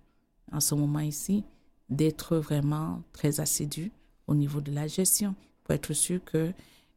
[0.51, 1.45] en ce moment ici,
[1.91, 3.93] d'être vraiment très assidus
[4.27, 6.55] au niveau de la gestion pour être sûr que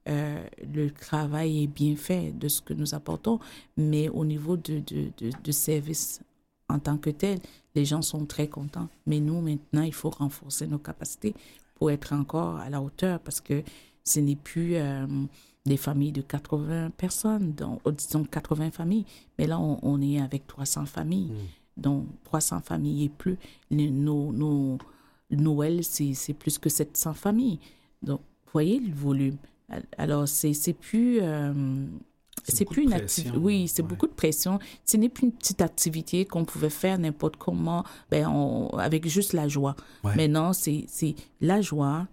[0.07, 3.41] euh, le travail est bien fait de ce que nous apportons,
[3.76, 6.22] mais au niveau de, de, de, de service
[6.72, 7.39] en tant que tel,
[7.76, 8.89] les gens sont très contents.
[9.05, 11.34] Mais nous, maintenant, il faut renforcer nos capacités
[11.76, 13.63] pour être encore à la hauteur parce que
[14.03, 15.05] ce n'est plus euh,
[15.65, 19.05] des familles de 80 personnes, donc, oh, disons 80 familles,
[19.38, 21.32] mais là, on, on est avec 300 familles.
[21.78, 23.38] Donc, 300 familles et plus.
[23.69, 24.78] Nos, nos,
[25.32, 27.59] Noël, c'est plus que 700 familles.
[28.01, 29.38] Donc, voyez le volume.
[29.97, 31.86] Alors, c'est c'est plus euh,
[32.48, 33.38] c'est plus une activité.
[33.38, 34.60] Oui, c'est beaucoup de pression.
[34.86, 39.48] Ce n'est plus une petite activité qu'on pouvait faire n'importe comment, ben, avec juste la
[39.48, 39.76] joie.
[40.04, 42.08] Maintenant, c'est la joie,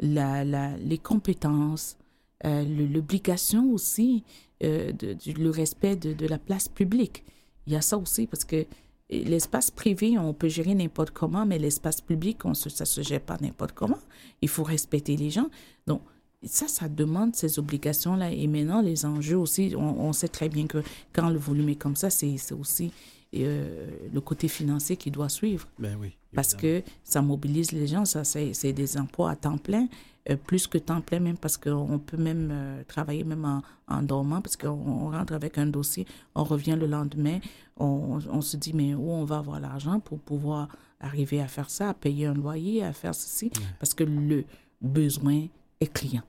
[0.00, 1.96] la, la, les compétences,
[2.44, 4.22] euh, l'obligation aussi,
[4.62, 7.24] euh, de, le respect de, de, la place publique.
[7.66, 8.64] Il y a ça aussi parce que
[9.10, 13.02] l'espace privé, on peut gérer n'importe comment, mais l'espace public, on se, ça ne se
[13.02, 13.98] gère pas n'importe comment.
[14.42, 15.48] Il faut respecter les gens.
[15.86, 16.02] Donc,
[16.44, 18.30] ça, ça demande ces obligations-là.
[18.30, 20.82] Et maintenant, les enjeux aussi, on, sait très bien que
[21.12, 22.92] quand le volume est comme ça, c'est aussi
[23.34, 25.66] euh, le côté financier qui doit suivre.
[25.78, 26.16] Ben oui.
[26.34, 29.88] Parce que ça mobilise les gens, ça, c'est des emplois à temps plein,
[30.30, 34.02] euh, plus que temps plein même, parce qu'on peut même euh, travailler même en, en
[34.02, 37.38] dormant, parce qu'on rentre avec un dossier, on revient le lendemain,
[37.78, 40.68] on, on se dit, mais où on va avoir l'argent pour pouvoir
[41.00, 44.44] arriver à faire ça, à payer un loyer, à faire ceci, parce que le
[44.80, 45.46] besoin
[45.80, 46.22] et client.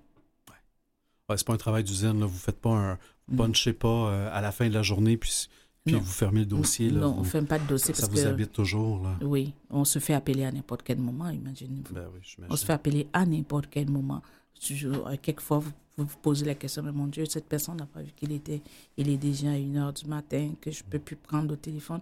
[0.50, 1.38] Ouais.
[1.38, 2.24] c'est pas un travail d'usine.
[2.24, 3.00] Vous faites pas un.
[3.28, 5.48] Vous punchez pas euh, à la fin de la journée, puis,
[5.86, 6.92] puis vous fermez le dossier.
[6.92, 9.04] non, on ne ferme pas de dossier ça, vous habite toujours.
[9.04, 9.18] Là.
[9.22, 11.94] Oui, on se fait appeler à n'importe quel moment, imaginez-vous.
[11.94, 14.24] Ben oui, on se fait appeler à n'importe quel moment.
[14.72, 18.12] Euh, quelquefois, vous, vous posez la question, mais mon Dieu, cette personne n'a pas vu
[18.16, 18.62] qu'il était,
[18.98, 21.58] il est déjà à une heure du matin, que je ne peux plus prendre le
[21.58, 22.02] téléphone.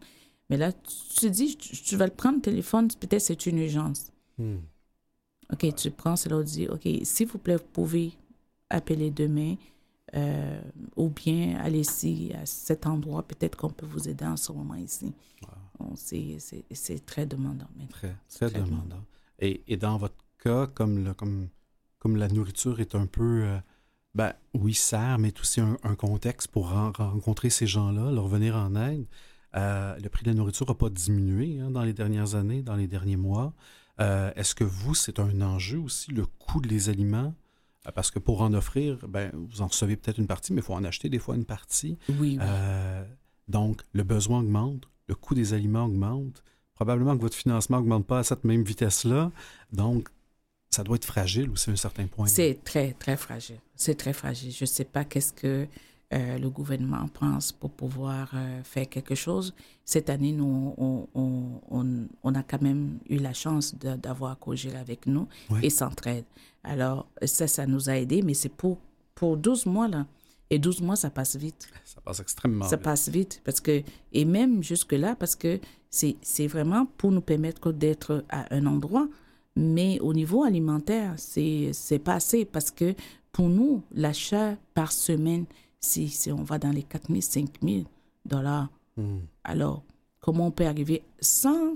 [0.49, 4.11] Mais là, tu te dis, tu, vas le prendre le téléphone, peut-être c'est une urgence.
[4.37, 4.57] Hmm.
[5.51, 8.11] OK, tu prends, cela dit, OK, s'il vous plaît, vous pouvez
[8.69, 9.55] appeler demain
[10.15, 10.61] euh,
[10.95, 14.75] ou bien aller ici, à cet endroit, peut-être qu'on peut vous aider en ce moment
[14.75, 15.13] ici.
[15.95, 17.67] C'est très demandant.
[17.89, 19.03] Très, très, demandant.
[19.39, 21.49] Et, et, dans votre cas, comme, le, comme,
[21.99, 23.57] comme la nourriture est un peu, euh,
[24.15, 29.05] ben, oui, sert, mais aussi un, contexte pour rencontrer ces gens-là, leur venir en aide.
[29.55, 32.75] Euh, le prix de la nourriture n'a pas diminué hein, dans les dernières années, dans
[32.75, 33.53] les derniers mois.
[33.99, 37.33] Euh, est-ce que vous, c'est un enjeu aussi, le coût des aliments?
[37.87, 40.63] Euh, parce que pour en offrir, ben, vous en recevez peut-être une partie, mais il
[40.63, 41.97] faut en acheter des fois une partie.
[42.19, 42.37] Oui.
[42.41, 43.03] Euh,
[43.47, 46.43] donc, le besoin augmente, le coût des aliments augmente.
[46.75, 49.31] Probablement que votre financement n'augmente pas à cette même vitesse-là.
[49.71, 50.09] Donc,
[50.69, 52.27] ça doit être fragile aussi à un certain point.
[52.27, 53.59] C'est très, très fragile.
[53.75, 54.51] C'est très fragile.
[54.51, 55.67] Je ne sais pas qu'est-ce que
[56.13, 59.53] euh, le gouvernement pense pour pouvoir euh, faire quelque chose.
[59.83, 65.05] Cette année, nous, on, on, on, a quand même eu la chance d'avoir Cogir avec
[65.05, 65.27] nous
[65.61, 66.23] et s'entraide.
[66.63, 68.77] Alors, ça, ça nous a aidés, mais c'est pour,
[69.15, 70.05] pour 12 mois, là.
[70.49, 71.67] Et 12 mois, ça passe vite.
[71.83, 72.85] Ça passe extrêmement ça vite.
[72.85, 73.41] Ça passe vite.
[73.43, 73.83] Parce que,
[74.13, 79.09] et même jusque-là, parce que c'est vraiment pour nous permettre d'être à un endroit.
[79.57, 82.93] Mais au niveau alimentaire, c'est pas assez parce que
[83.33, 85.45] pour nous, l'achat par semaine,
[85.79, 87.83] si, si on va dans les 4 000, 5 000
[88.25, 89.19] dollars, hmm.
[89.43, 89.83] alors
[90.19, 91.75] comment on peut arriver sans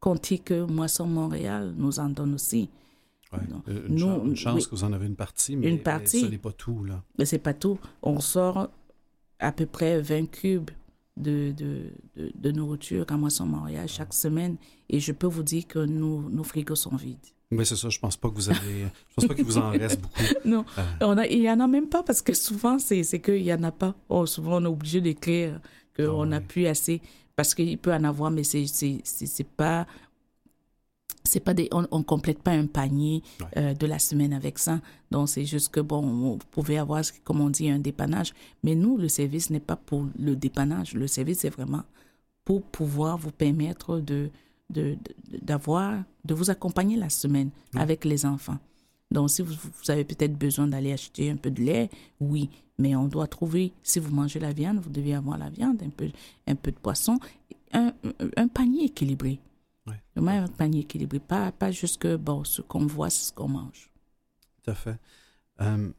[0.00, 2.68] compter que Moisson Montréal nous en donne aussi?
[3.68, 6.38] Euh, une, nous, chance, que vous en avez une partie, mais, une partie, ce n'est
[6.38, 6.84] pas tout.
[6.84, 7.02] Là.
[7.18, 7.78] Mais ce n'est pas tout.
[8.02, 8.68] On sort
[9.38, 10.70] à peu près 20 cubes
[11.16, 14.56] de, de, de, nourriture à Moisson Montréal chaque semaine
[14.88, 17.18] et je peux vous dire que nos, nos frigos sont vides.
[17.52, 17.88] Oui, c'est ça.
[17.90, 18.58] Je pense pas que vous avez.
[18.60, 20.22] Je pense pas qu'il vous en reste beaucoup.
[20.44, 20.64] Non.
[20.78, 20.82] Euh.
[21.02, 23.62] On a, il y en a même pas parce que souvent, c'est, qu'il y en
[23.62, 23.94] a pas.
[24.08, 25.60] Oh, souvent, on est obligé d'écrire
[25.94, 27.02] qu'on n'a plus assez
[27.36, 28.66] parce qu'il peut en avoir, mais c'est,
[29.56, 29.86] pas.
[31.24, 33.22] C'est pas des, on, ne complète pas un panier
[33.56, 34.80] euh, de la semaine avec ça.
[35.10, 38.32] Donc, c'est juste que, bon, vous pouvez avoir, comme on dit, un dépannage.
[38.64, 40.94] Mais nous, le service n'est pas pour le dépannage.
[40.94, 41.82] Le service, c'est vraiment
[42.44, 44.30] pour pouvoir vous permettre de,
[45.42, 48.58] d'avoir, de, vous accompagner la semaine avec les enfants.
[49.10, 49.54] Donc, si vous,
[49.88, 52.48] avez peut-être besoin d'aller acheter un peu de lait, oui,
[52.78, 55.90] mais on doit trouver, si vous mangez la viande, vous devez avoir la viande, un
[55.90, 56.08] peu,
[56.46, 57.18] un peu de poisson,
[57.72, 57.92] un,
[58.36, 59.38] un panier équilibré.
[60.16, 63.90] un panier équilibré, pas, pas juste que, bon, ce qu'on voit, c'est ce qu'on mange.
[64.62, 64.98] Tout à fait.
[65.60, 65.92] Euh,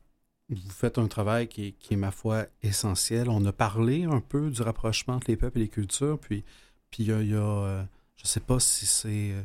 [0.50, 3.30] vous faites un travail qui est, qui est, ma foi, essentiel.
[3.30, 6.44] On a parlé un peu du rapprochement entre les peuples et les cultures, puis,
[6.90, 7.84] puis il y a, euh,
[8.24, 9.44] je sais pas si c'est euh,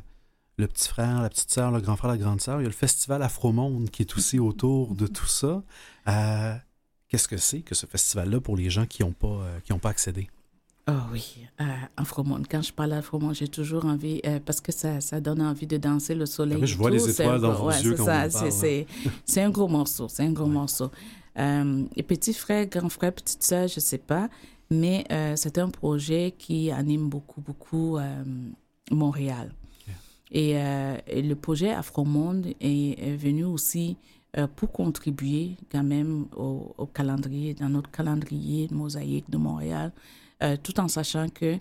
[0.59, 2.59] le petit frère, la petite sœur, le grand frère, la grande sœur.
[2.59, 5.63] Il y a le festival Afromonde qui est aussi autour de tout ça.
[6.07, 6.53] Euh,
[7.07, 10.29] qu'est-ce que c'est que ce festival-là pour les gens qui n'ont pas, euh, pas accédé?
[10.89, 11.65] Oh oui, euh,
[11.95, 12.47] Afromonde.
[12.49, 16.15] Quand je parle d'Afromonde, j'ai toujours envie, parce que ça, ça donne envie de danser
[16.15, 16.59] le soleil.
[16.61, 18.29] Ah je vois les étoiles dans vos yeux quand
[19.25, 20.91] C'est un gros morceau, c'est un gros morceau.
[21.37, 24.29] et petit frère, grand frère, petite sœur, je sais pas,
[24.71, 25.05] mais
[25.35, 27.99] c'est un projet qui anime beaucoup, beaucoup
[28.89, 29.51] Montréal.
[30.35, 33.97] Euh, et, le projet Afromonde est, est venu aussi
[34.37, 39.91] euh, pour contribuer quand même au, calendrier, dans notre calendrier mosaïque de Montréal,
[40.43, 41.57] euh, tout en sachant que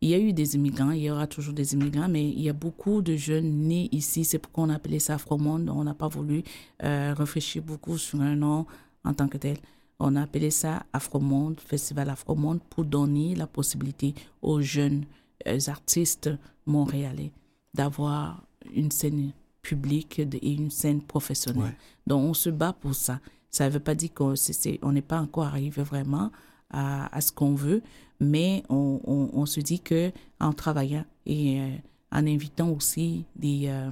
[0.00, 2.48] il y a eu des immigrants, il y aura toujours des immigrants, mais il y
[2.48, 4.24] a beaucoup de jeunes nés ici.
[4.24, 5.70] C'est pourquoi on a appelé ça Afromonde.
[5.70, 6.42] On n'a pas voulu
[6.80, 8.66] réfléchir beaucoup sur un nom
[9.04, 9.58] en tant que tel.
[10.00, 14.12] On a appelé ça Afromonde, Festival Afromonde, pour donner la possibilité
[14.42, 15.04] aux jeunes
[15.46, 16.30] euh, artistes
[16.66, 17.32] montréalais
[17.74, 18.42] d'avoir
[18.74, 19.32] une scène
[19.62, 21.74] publique et une scène professionnelle.
[22.06, 23.20] Donc, on se bat pour ça.
[23.50, 26.30] Ça ne veut pas dire qu'on n'est pas encore arrivé vraiment
[26.70, 27.82] à, ce qu'on veut,
[28.18, 31.68] mais on, se dit que en travaillant et euh,
[32.10, 33.90] en invitant aussi des, euh,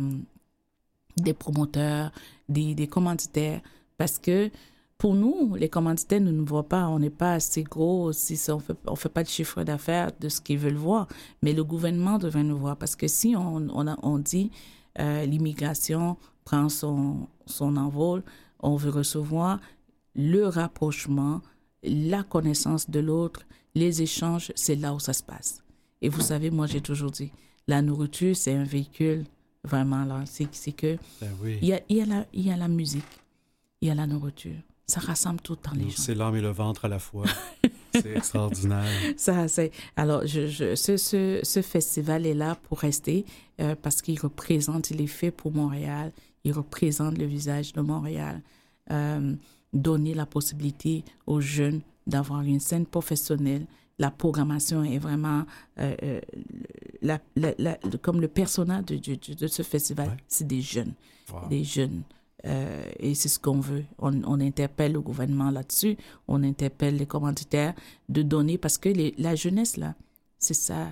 [1.19, 2.11] des promoteurs,
[2.49, 3.61] des, des commanditaires,
[3.99, 4.51] parce que
[5.01, 6.87] pour nous, les commanditaires ne nous voient pas.
[6.89, 10.29] On n'est pas assez gros si on fait, ne fait pas de chiffre d'affaires de
[10.29, 11.09] ce qu'ils veulent voir.
[11.43, 14.51] Mais le gouvernement devrait nous voir parce que si on, on, on dit
[14.99, 18.23] euh, l'immigration prend son, son envol,
[18.61, 19.59] on veut recevoir
[20.15, 21.41] le rapprochement,
[21.83, 25.63] la connaissance de l'autre, les échanges, c'est là où ça se passe.
[26.03, 27.33] Et vous savez, moi j'ai toujours dit,
[27.67, 29.25] la nourriture, c'est un véhicule
[29.65, 30.25] vraiment là.
[30.27, 31.31] C'est que ben
[31.63, 33.05] il, y a, il, y a la, il y a la musique,
[33.81, 35.97] il y a la nourriture ça rassemble tout le temps les gens.
[35.97, 37.25] C'est l'âme et le ventre à la fois.
[37.95, 38.85] c'est extraordinaire.
[39.17, 39.71] Ça, c'est.
[39.97, 43.25] Alors, je, je, ce, ce, ce, festival est là pour rester
[43.61, 46.13] euh, parce qu'il représente, il est fait pour Montréal,
[46.45, 48.43] il représente le visage de Montréal.
[48.91, 49.35] Euh,
[49.73, 53.67] donner la possibilité aux jeunes d'avoir une scène professionnelle.
[54.01, 55.45] La programmation est vraiment
[55.79, 56.21] euh,
[57.03, 60.95] la, la, comme le personnage de, de, de ce festival, c'est des jeunes,
[61.49, 62.03] des jeunes.
[62.47, 63.85] Euh, et c'est ce qu'on veut.
[63.99, 65.97] On, interpelle le gouvernement là-dessus,
[66.29, 67.75] on interpelle les commanditaires
[68.09, 69.95] de donner, parce que la jeunesse, là,
[70.39, 70.89] c'est ça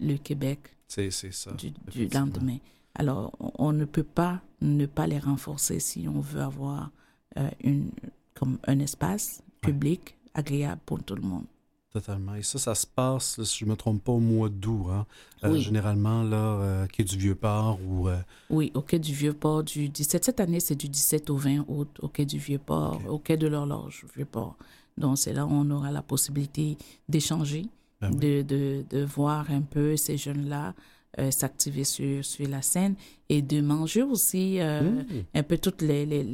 [0.00, 0.58] le Québec
[0.88, 2.58] c'est, ça, du, du, lendemain.
[2.94, 6.90] Alors, on, ne peut pas ne pas les renforcer si on veut avoir
[7.36, 7.90] euh, une,
[8.34, 11.46] comme un espace public agréable pour tout le monde.
[11.94, 12.34] Totalement.
[12.34, 14.88] Et ça, ça se passe, si je ne me trompe pas, au mois d'août.
[14.90, 15.06] Hein?
[15.44, 18.08] Euh, généralement, là, euh, Quai du Vieux-Port ou...
[18.08, 18.18] Euh,
[18.50, 20.24] oui, au Quai du Vieux-Port du 17.
[20.24, 23.46] Cette année, c'est du 17 au 20 août au Quai du Vieux-Port, au Quai de
[23.46, 24.56] l'Horloge, Vieux-Port.
[24.98, 26.76] Donc, c'est là où on aura la possibilité
[27.08, 27.66] d'échanger,
[28.00, 30.74] ben de, de, de, voir un peu ces jeunes-là,
[31.20, 32.96] euh, s'activer sur, sur la scène
[33.28, 35.04] et de manger aussi euh, mmh.
[35.34, 36.24] un peu toutes les, les,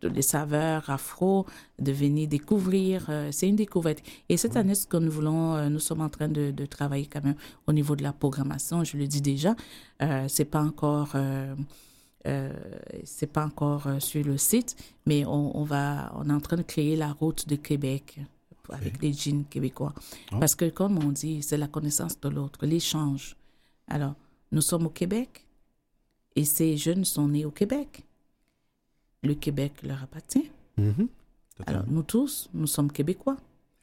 [0.00, 1.44] les, saveurs afro,
[1.80, 3.06] de venir découvrir.
[3.08, 3.98] Euh, c'est une découverte.
[4.28, 7.24] Et cette année, ce que nous voulons, nous sommes en train de, de, travailler quand
[7.24, 7.34] même
[7.66, 8.84] au niveau de la programmation.
[8.84, 9.56] Je le dis déjà,
[10.28, 11.16] c'est pas encore.
[13.04, 16.62] c'est pas encore sur le site, mais on, on, va, on est en train de
[16.62, 18.20] créer la route de Québec
[18.68, 19.94] avec les jeans québécois.
[20.30, 20.36] Ah.
[20.38, 23.36] Parce que, comme on dit, c'est la connaissance de l'autre, l'échange.
[23.88, 24.14] Alors,
[24.50, 25.46] nous sommes au Québec
[26.36, 28.04] et ces jeunes sont nés au Québec.
[29.22, 30.50] Le Québec leur appartient.
[30.78, 31.08] Mm-hmm.
[31.66, 33.36] Alors, nous tous, nous sommes québécois.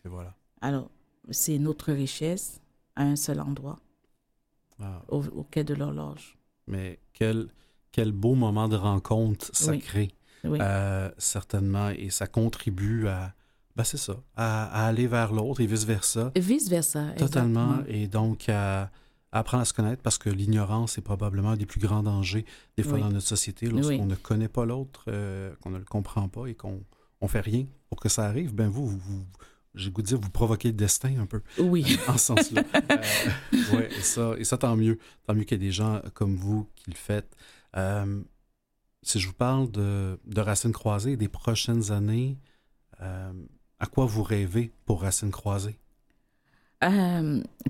[0.05, 0.35] Et voilà.
[0.61, 0.89] Alors,
[1.29, 2.59] c'est notre richesse
[2.95, 3.79] à un seul endroit,
[5.07, 6.37] au, quai de l'horloge.
[6.67, 7.47] Mais quel,
[7.91, 10.11] quel beau moment de rencontre ça crée.
[10.45, 13.33] Euh, certainement, et ça contribue à,
[13.75, 16.31] ben c'est ça, à, aller vers l'autre et vice-versa.
[16.35, 17.79] Vice-versa, Totalement.
[17.87, 18.89] Et donc, à
[19.31, 22.45] apprendre à se connaître parce que l'ignorance est probablement un des plus grands dangers
[22.77, 26.27] des fois dans notre société lorsqu'on ne connaît pas l'autre, euh, qu'on ne le comprend
[26.27, 26.83] pas et qu'on
[27.21, 28.53] on fait rien pour que ça arrive.
[28.53, 29.25] Ben vous, vous,
[29.75, 31.41] j'ai goût de dire, vous provoquez le destin un peu.
[31.59, 31.97] Oui.
[32.07, 32.63] En ce sens-là.
[32.91, 34.99] euh, ouais, et ça, et ça, tant mieux.
[35.25, 37.35] Tant mieux qu'il y ait des gens comme vous qui le faites.
[37.75, 38.21] Euh,
[39.01, 42.37] si je vous parle de, de Racines croisées des prochaines années,
[43.01, 43.31] euh,
[43.79, 45.79] à quoi vous rêvez pour Racines croisées?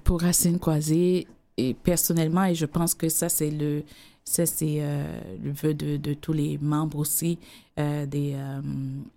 [0.04, 1.28] pour Racines croisées,
[1.60, 3.84] et personnellement, et je pense que ça, c'est le,
[4.30, 7.40] ça, c'est euh, le vœu de, de, tous les membres aussi,
[7.80, 8.62] euh, des, euh,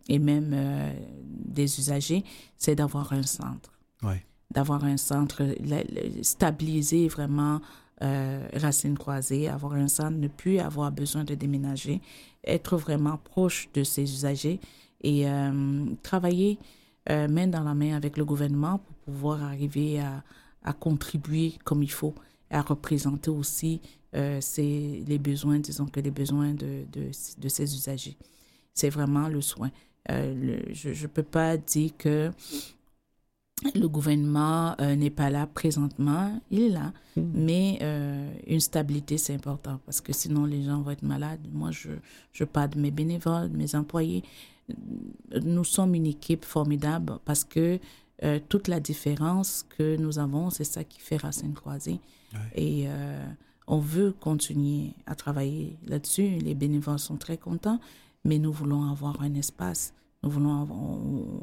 [0.08, 0.56] et même
[1.28, 2.24] des usagers,
[2.56, 3.70] c'est d'avoir un centre.
[4.50, 5.42] D'avoir un centre
[6.22, 7.60] stabilisé vraiment,
[8.00, 12.00] racines croisées, avoir un centre, ne plus avoir besoin de déménager,
[12.44, 14.60] être vraiment proche de ces usagers
[15.02, 15.24] et
[16.02, 16.58] travailler
[17.08, 20.22] main dans la main avec le gouvernement pour pouvoir arriver à,
[20.64, 22.14] à contribuer comme il faut
[22.52, 23.80] à représenter aussi
[24.14, 28.16] euh, les besoins, disons que les besoins de, de, de ces usagers.
[28.74, 29.70] C'est vraiment le soin.
[30.10, 32.30] Euh, je ne peux pas dire que
[33.74, 37.22] le gouvernement euh, n'est pas là présentement, il est là, mmh.
[37.34, 41.46] mais euh, une stabilité, c'est important parce que sinon les gens vont être malades.
[41.52, 41.90] Moi, je,
[42.32, 44.24] je parle de mes bénévoles, de mes employés.
[45.44, 47.78] Nous sommes une équipe formidable parce que
[48.24, 51.98] euh, toute la différence que nous avons, c'est ça qui fait Racine Croisée.
[52.54, 53.22] Et euh,
[53.66, 56.38] on veut continuer à travailler là-dessus.
[56.38, 57.80] Les bénévoles sont très contents,
[58.24, 59.92] mais nous voulons avoir un espace.
[60.22, 60.68] Nous voulons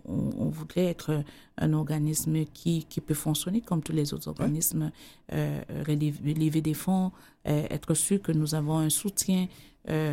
[0.06, 1.24] on, voudrait être
[1.58, 4.92] un organisme qui, qui peut fonctionner comme tous les autres organismes,
[5.34, 7.12] euh, relever des fonds,
[7.46, 9.48] être sûr que nous avons un soutien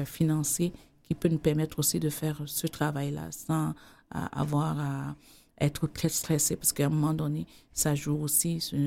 [0.05, 3.75] financier qui peut nous permettre aussi de faire ce travail-là sans
[4.11, 5.17] à avoir à
[5.61, 8.78] être très stressé parce qu'à un moment donné, ça joue aussi sur,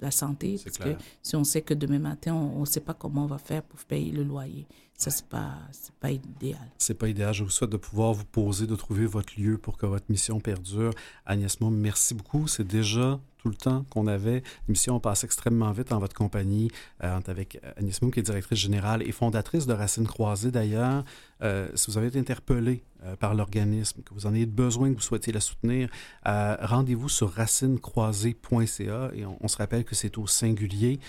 [0.00, 0.60] la santé.
[0.62, 3.38] Parce que si on sait que demain matin, on ne sait pas comment on va
[3.38, 4.66] faire pour payer le loyer,
[5.00, 5.54] ça, c'est pas,
[5.98, 6.60] pas idéal.
[6.76, 7.32] C'est pas idéal.
[7.32, 10.40] Je vous souhaite de pouvoir vous poser, de trouver votre lieu pour que votre mission
[10.40, 10.92] perdure.
[11.24, 12.46] Agnès Moum, merci beaucoup.
[12.46, 14.42] C'est déjà tout le temps qu'on avait.
[14.68, 16.70] L'émission passe extrêmement vite en votre compagnie,
[17.02, 21.02] euh, avec Agnès Moum, qui est directrice générale et fondatrice de Racines Croisées d'ailleurs.
[21.40, 24.94] Euh, si vous avez été interpellé euh, par l'organisme, que vous en ayez besoin, que
[24.94, 25.88] vous souhaitez la soutenir,
[26.24, 31.00] rendez-vous sur racinecroisées.ca et on, se rappelle que c'est au singulier.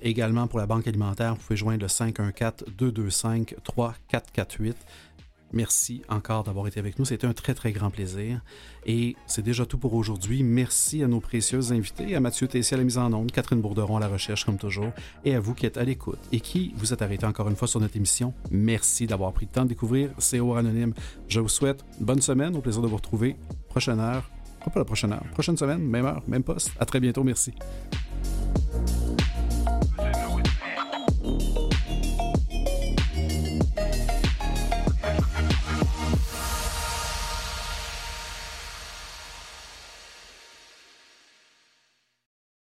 [0.00, 4.74] également pour la Banque alimentaire, vous pouvez joindre le 514-225-3448.
[5.52, 7.04] Merci encore d'avoir été avec nous.
[7.04, 8.40] C'était un très, très grand plaisir.
[8.86, 10.42] Et c'est déjà tout pour aujourd'hui.
[10.42, 13.96] Merci à nos précieuses invités, à Mathieu Tessier à la mise en onde, Catherine Bourderon
[13.96, 14.92] à la recherche, comme toujours,
[15.24, 17.68] et à vous qui êtes à l'écoute et qui vous êtes arrêtés encore une fois
[17.68, 18.34] sur notre émission.
[18.50, 20.94] Merci d'avoir pris le temps de découvrir CO Anonyme.
[21.28, 22.56] Je vous souhaite une bonne semaine.
[22.56, 23.36] Au plaisir de vous retrouver.
[23.68, 24.28] Prochaine heure.
[24.72, 25.24] Pas la prochaine heure.
[25.32, 26.70] Prochaine semaine, même heure, même poste.
[26.78, 27.24] À très bientôt.
[27.24, 27.52] Merci.